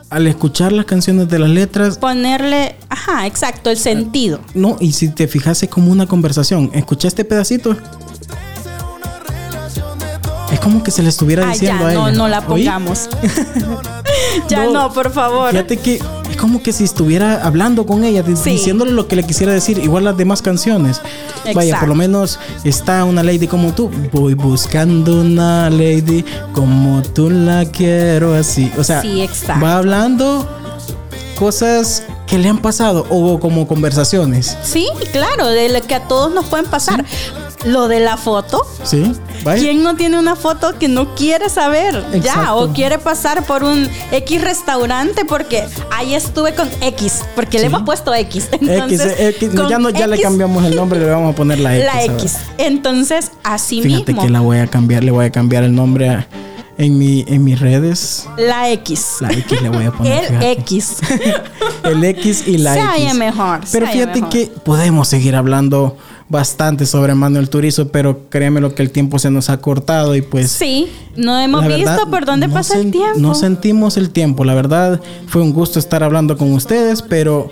al 0.10 0.28
escuchar 0.28 0.74
las 0.74 0.84
canciones 0.86 1.30
de 1.30 1.40
las 1.40 1.50
letras, 1.50 1.98
ponerle, 1.98 2.76
ajá, 2.90 3.26
exacto, 3.28 3.70
el 3.70 3.78
sentido. 3.78 4.42
no, 4.54 4.76
y 4.82 4.92
si 4.92 5.08
te 5.08 5.26
fijas 5.30 5.64
es 5.64 5.70
como 5.70 5.90
una 5.90 6.06
conversación. 6.06 6.70
Escuché 6.74 7.08
este 7.08 7.24
pedacito. 7.24 7.78
Como 10.62 10.84
que 10.84 10.92
se 10.92 11.02
le 11.02 11.10
estuviera 11.10 11.46
Ay, 11.46 11.54
diciendo 11.54 11.84
ya, 11.86 11.90
a 11.90 11.94
no, 11.94 12.08
ella. 12.08 12.18
no 12.18 12.28
la 12.28 12.40
¿Oí? 12.40 12.46
pongamos. 12.66 13.10
ya 14.50 14.66
no, 14.66 14.72
No, 14.74 14.94
por 14.94 15.12
favor. 15.12 15.50
Fíjate 15.52 15.78
que 15.78 15.96
es 16.30 16.38
como 16.38 16.62
que 16.62 16.72
si 16.72 16.84
estuviera 16.84 17.44
hablando 17.46 17.86
con 17.86 18.04
ella, 18.04 18.24
Sí. 18.36 18.52
diciéndole 18.52 18.92
lo 18.92 19.08
que 19.08 19.16
le 19.16 19.24
quisiera 19.24 19.54
decir, 19.54 19.80
igual 19.80 20.04
las 20.04 20.18
demás 20.18 20.42
canciones. 20.42 21.02
Vaya, 21.46 21.62
Exacto. 21.62 21.80
por 21.80 21.90
lo 21.90 21.96
menos 21.96 22.40
está 22.64 23.04
una 23.06 23.24
lady 23.24 23.48
como 23.48 23.74
tú. 23.74 23.90
Voy 24.12 24.36
buscando 24.36 25.22
una 25.22 25.70
lady 25.70 26.24
como 26.54 27.02
tú 27.02 27.30
la 27.32 27.66
quiero 27.66 28.36
así. 28.36 28.72
O 28.78 28.84
sea, 28.84 29.02
Sí, 29.02 29.28
va 29.64 29.78
hablando 29.78 30.48
cosas 31.38 32.04
que 32.28 32.38
le 32.38 32.48
han 32.50 32.60
pasado 32.60 33.06
o 33.10 33.40
como 33.40 33.68
conversaciones. 33.68 34.56
Sí, 34.64 34.88
claro, 35.12 35.48
de 35.50 35.70
lo 35.70 35.82
que 35.82 35.96
a 35.96 36.08
todos 36.08 36.32
nos 36.34 36.46
pueden 36.46 36.66
pasar. 36.68 37.04
Lo 37.66 37.88
de 37.88 38.00
la 38.00 38.18
foto. 38.18 38.66
¿Sí? 38.84 39.12
¿Quién 39.56 39.84
no 39.84 39.96
tiene 39.96 40.18
una 40.18 40.36
foto 40.36 40.78
que 40.80 40.88
no 40.88 41.14
quiere 41.16 41.50
saber 41.50 42.04
ya? 42.22 42.56
O 42.56 42.74
quiere 42.74 42.98
pasar 42.98 43.46
por 43.46 43.64
un 43.64 43.88
X 44.12 44.42
restaurante 44.42 45.26
porque 45.26 45.64
ahí 45.92 46.16
estuve 46.16 46.56
con 46.56 46.68
X, 46.82 47.22
porque 47.36 47.60
le 47.60 47.66
hemos 47.68 47.84
puesto 47.84 48.14
X. 48.14 48.50
X, 48.52 48.68
Entonces, 48.70 49.16
X, 49.20 49.54
no, 49.54 49.62
con 49.64 49.70
ya, 49.70 49.80
no, 49.80 49.90
ya 49.92 50.08
le 50.08 50.16
X, 50.16 50.24
cambiamos 50.26 50.64
el 50.66 50.76
nombre, 50.76 51.00
le 51.00 51.06
vamos 51.10 51.34
a 51.34 51.36
poner 51.36 51.60
la 51.60 51.76
X. 51.78 51.86
La. 51.94 52.04
X. 52.06 52.38
Entonces, 52.58 53.32
así 53.44 53.82
Fíjate 53.82 54.14
mismo. 54.14 54.24
que 54.24 54.30
la 54.32 54.40
voy 54.42 54.58
a 54.58 54.68
cambiar, 54.68 55.04
le 55.04 55.12
voy 55.12 55.26
a 55.26 55.32
cambiar 55.32 55.64
el 55.64 55.76
nombre 55.76 56.10
a- 56.10 56.28
en, 56.78 56.98
mi, 56.98 57.24
en 57.28 57.44
mis 57.44 57.60
redes. 57.60 58.28
La 58.38 58.72
X. 58.72 59.18
La 59.20 59.32
X 59.32 59.62
le 59.62 59.70
voy 59.70 59.86
a 59.86 59.92
poner. 59.92 60.24
El 60.24 60.28
fíjate. 60.30 60.52
X. 60.54 60.98
El 61.84 62.04
X 62.04 62.48
y 62.48 62.58
la 62.58 62.74
Se 62.74 63.04
X. 63.04 63.14
mejor, 63.16 63.60
Pero 63.72 63.88
fíjate 63.88 64.16
mejor. 64.22 64.30
que 64.30 64.52
podemos 64.64 65.08
seguir 65.08 65.36
hablando 65.36 65.98
bastante 66.32 66.86
sobre 66.86 67.14
Manuel 67.14 67.50
Turizo, 67.50 67.90
pero 67.90 68.30
créeme 68.30 68.62
lo 68.62 68.74
que 68.74 68.82
el 68.82 68.90
tiempo 68.90 69.20
se 69.20 69.30
nos 69.30 69.50
ha 69.50 69.58
cortado 69.58 70.16
y 70.16 70.22
pues... 70.22 70.50
Sí, 70.50 70.88
no 71.18 71.38
hemos 71.38 71.68
visto 71.68 72.10
por 72.10 72.26
dónde 72.26 72.48
no 72.48 72.54
pasa 72.54 72.80
el 72.80 72.90
tiempo. 72.90 73.20
No 73.20 73.36
sentimos 73.36 73.98
el 73.98 74.12
tiempo. 74.12 74.46
La 74.46 74.56
verdad, 74.56 75.02
fue 75.28 75.42
un 75.42 75.52
gusto 75.52 75.78
estar 75.78 76.04
hablando 76.04 76.38
con 76.38 76.54
ustedes, 76.54 77.02
pero 77.02 77.52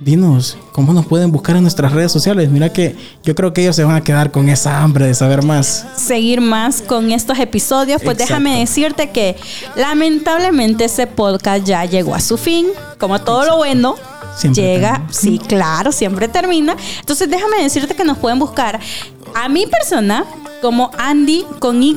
dinos 0.00 0.56
cómo 0.72 0.92
nos 0.92 1.06
pueden 1.06 1.32
buscar 1.32 1.56
en 1.56 1.62
nuestras 1.62 1.92
redes 1.92 2.12
sociales. 2.12 2.50
Mira 2.50 2.70
que 2.70 2.94
yo 3.24 3.34
creo 3.34 3.54
que 3.54 3.62
ellos 3.62 3.74
se 3.74 3.84
van 3.84 3.96
a 3.96 4.02
quedar 4.02 4.30
con 4.30 4.50
esa 4.50 4.82
hambre 4.82 5.06
de 5.06 5.14
saber 5.14 5.42
más. 5.42 5.86
seguir 5.96 6.42
más 6.42 6.82
con 6.82 7.10
estos 7.10 7.38
episodios, 7.38 8.02
pues 8.02 8.18
Exacto. 8.20 8.34
déjame 8.34 8.60
decirte 8.60 9.10
que 9.10 9.36
lamentablemente 9.74 10.84
ese 10.84 11.06
podcast 11.06 11.64
ya 11.64 11.86
llegó 11.86 12.14
a 12.14 12.20
su 12.20 12.36
fin, 12.36 12.66
como 12.98 13.20
todo 13.20 13.46
lo 13.46 13.56
bueno. 13.56 13.96
Siempre 14.36 14.62
llega, 14.62 14.92
termina. 14.92 15.12
sí, 15.12 15.38
claro, 15.38 15.92
siempre 15.92 16.28
termina. 16.28 16.76
Entonces 17.00 17.28
déjame 17.28 17.62
decirte 17.62 17.94
que 17.94 18.04
nos 18.04 18.18
pueden 18.18 18.38
buscar 18.38 18.78
a 19.34 19.48
mi 19.48 19.66
persona 19.66 20.24
como 20.60 20.90
Andy 20.98 21.44
con 21.58 21.82
Y, 21.82 21.94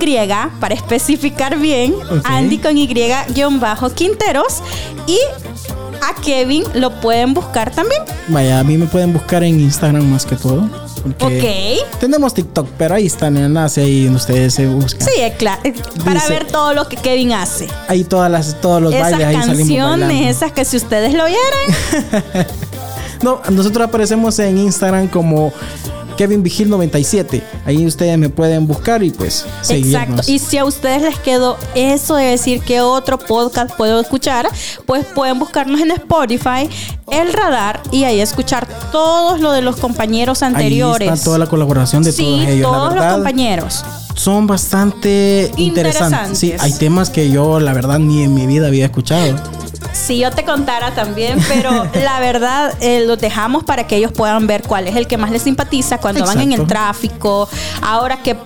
para 0.59 0.75
especificar 0.75 1.57
bien. 1.57 1.95
Andy 2.23 2.57
con 2.57 2.77
Y 2.77 2.87
guion 3.33 3.59
bajo 3.59 3.89
Quinteros 3.91 4.61
y 5.07 5.17
a 6.01 6.19
Kevin 6.21 6.63
lo 6.73 6.99
pueden 7.01 7.33
buscar 7.33 7.71
también. 7.71 8.01
Vaya, 8.27 8.59
a 8.59 8.63
mí 8.63 8.77
me 8.77 8.85
pueden 8.85 9.13
buscar 9.13 9.43
en 9.43 9.59
Instagram 9.59 10.05
más 10.05 10.25
que 10.25 10.35
todo. 10.35 10.67
Porque 11.17 11.79
Ok. 11.83 11.99
Tenemos 11.99 12.33
TikTok, 12.33 12.67
pero 12.77 12.95
ahí 12.95 13.07
está 13.07 13.27
el 13.27 13.37
enlace 13.37 13.81
ahí 13.81 14.07
ustedes 14.09 14.53
se 14.53 14.67
buscan. 14.67 15.07
Sí, 15.07 15.19
es 15.21 15.35
claro. 15.35 15.61
Para 16.05 16.19
Dice- 16.21 16.33
ver 16.33 16.47
todo 16.47 16.73
lo 16.73 16.87
que 16.87 16.97
Kevin 16.97 17.33
hace. 17.33 17.67
Ahí 17.87 18.03
todas 18.03 18.31
las, 18.31 18.59
todos 18.61 18.81
los 18.81 18.93
esas 18.93 19.11
bailes 19.11 19.27
ahí 19.27 19.35
canciones, 19.35 20.35
esas 20.37 20.51
que 20.51 20.65
si 20.65 20.77
ustedes 20.77 21.13
lo 21.13 21.23
oyeran, 21.25 22.45
No, 23.23 23.39
nosotros 23.51 23.87
aparecemos 23.87 24.39
en 24.39 24.57
Instagram 24.57 25.07
como 25.07 25.53
Kevin 26.17 26.43
Vigil 26.43 26.69
97. 26.69 27.43
Ahí 27.65 27.85
ustedes 27.85 28.17
me 28.17 28.29
pueden 28.29 28.67
buscar 28.67 29.03
y 29.03 29.11
pues 29.11 29.45
seguirnos. 29.61 30.01
exacto. 30.01 30.31
Y 30.31 30.39
si 30.39 30.57
a 30.57 30.65
ustedes 30.65 31.01
les 31.01 31.19
quedó 31.19 31.57
eso 31.75 32.15
de 32.15 32.25
decir 32.25 32.61
que 32.61 32.81
otro 32.81 33.17
podcast 33.17 33.75
puedo 33.75 33.99
escuchar, 33.99 34.47
pues 34.85 35.05
pueden 35.05 35.39
buscarnos 35.39 35.79
en 35.81 35.91
Spotify, 35.91 36.69
El 37.11 37.33
Radar, 37.33 37.81
y 37.91 38.03
ahí 38.03 38.19
escuchar 38.19 38.67
todos 38.91 39.39
lo 39.39 39.51
de 39.51 39.61
los 39.61 39.75
compañeros 39.77 40.41
Ahí 40.43 40.53
anteriores. 40.53 41.11
está 41.11 41.23
toda 41.23 41.37
la 41.37 41.47
colaboración 41.47 42.03
de 42.03 42.11
sí, 42.11 42.23
todos 42.23 42.47
ellos. 42.47 42.71
todos 42.71 42.95
la 42.95 43.05
los 43.05 43.13
compañeros. 43.15 43.85
son 44.15 44.47
bastante 44.47 45.51
interesantes. 45.57 46.37
Sí, 46.37 46.47
Interesantes. 46.47 46.61
hay 46.61 46.73
temas 46.79 47.09
que 47.09 47.29
yo 47.29 47.59
la 47.59 47.73
verdad 47.73 47.99
ni 47.99 48.23
en 48.23 48.33
mi 48.33 48.45
vida 48.45 48.67
había 48.67 48.85
escuchado. 48.85 49.35
Si 49.93 50.17
yo 50.19 50.31
te 50.31 50.43
contara 50.45 50.91
también, 50.91 51.39
pero 51.47 51.87
la 52.03 52.19
verdad 52.19 52.73
eh, 52.81 53.03
los 53.05 53.19
dejamos 53.19 53.63
para 53.63 53.85
que 53.87 53.97
ellos 53.97 54.11
puedan 54.11 54.47
ver 54.47 54.63
cuál 54.63 54.87
es 54.87 54.95
el 54.95 55.07
que 55.07 55.17
más 55.17 55.31
les 55.31 55.41
simpatiza 55.43 55.97
cuando 55.99 56.25
van 56.25 56.39
en 56.41 56.53
el 56.53 56.65
tráfico. 56.67 57.47
Ahora 57.81 58.21
que 58.23 58.37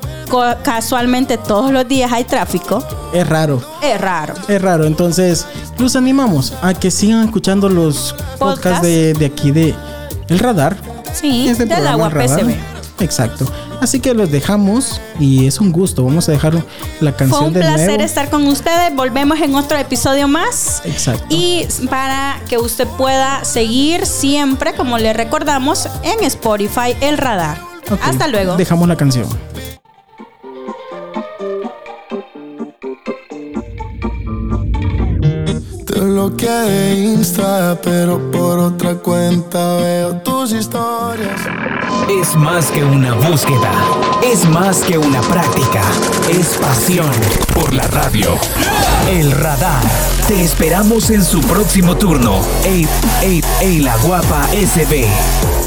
casualmente 0.64 1.38
todos 1.38 1.72
los 1.72 1.88
días 1.88 2.12
hay 2.12 2.24
tráfico, 2.24 2.84
Es 3.14 3.28
raro. 3.28 3.62
es 3.82 4.00
raro. 4.02 4.34
Es 4.48 4.62
raro, 4.62 4.86
entonces 4.86 5.46
los 5.78 5.96
animamos 5.96 6.54
a 6.62 6.74
que 6.74 6.90
sigan 6.92 7.24
escuchando 7.26 7.70
los 7.70 8.14
podcasts 8.40 8.62
Podcast. 8.80 8.84
de, 8.84 9.14
de 9.14 9.26
aquí 9.26 9.52
de 9.52 9.76
El 10.28 10.40
Radar. 10.40 10.76
Sí, 11.14 11.48
Este 11.48 11.66
del 11.66 11.88
agua. 11.88 12.10
PCB. 12.10 12.75
Exacto. 13.00 13.46
Así 13.82 14.00
que 14.00 14.14
los 14.14 14.32
dejamos 14.32 15.02
y 15.20 15.48
es 15.48 15.60
un 15.60 15.72
gusto. 15.72 16.04
Vamos 16.04 16.30
a 16.30 16.32
dejar 16.32 16.54
la 16.56 16.62
Fue 17.12 17.14
canción 17.14 17.46
un 17.46 17.54
de 17.54 17.60
placer 17.60 17.88
nuevo. 17.88 18.04
estar 18.04 18.30
con 18.30 18.48
ustedes. 18.48 18.96
Volvemos 18.96 19.40
en 19.42 19.54
otro 19.56 19.78
episodio 19.78 20.28
más. 20.28 20.82
Exacto. 20.86 21.26
Y 21.30 21.66
para 21.90 22.40
que 22.48 22.58
usted 22.58 22.88
pueda 22.98 23.44
seguir 23.44 24.06
siempre, 24.06 24.74
como 24.76 24.98
le 24.98 25.14
recordamos, 25.14 25.88
en 26.04 26.24
Spotify 26.24 26.96
El 27.02 27.18
Radar. 27.18 27.60
Ok, 27.92 28.00
Hasta 28.02 28.28
luego. 28.28 28.56
Dejamos 28.56 28.88
la 28.88 28.96
canción. 28.96 29.28
Te 35.96 36.02
bloqueé 36.02 36.50
de 36.50 36.96
Insta, 37.06 37.80
pero 37.82 38.20
por 38.30 38.60
otra 38.60 38.96
cuenta 38.96 39.78
veo 39.78 40.18
tus 40.18 40.52
historias. 40.52 41.40
Es 42.10 42.36
más 42.36 42.70
que 42.70 42.84
una 42.84 43.14
búsqueda, 43.14 43.72
es 44.22 44.46
más 44.50 44.80
que 44.80 44.98
una 44.98 45.22
práctica, 45.22 45.82
es 46.30 46.58
pasión 46.58 47.10
por 47.54 47.74
la 47.74 47.88
radio. 47.88 48.28
El 49.10 49.32
radar. 49.32 49.84
Te 50.28 50.44
esperamos 50.44 51.12
en 51.12 51.24
su 51.24 51.40
próximo 51.40 51.96
turno. 51.96 52.42
Ey, 52.66 52.86
ey, 53.62 53.80
la 53.80 53.96
guapa 54.00 54.50
SB. 54.50 55.65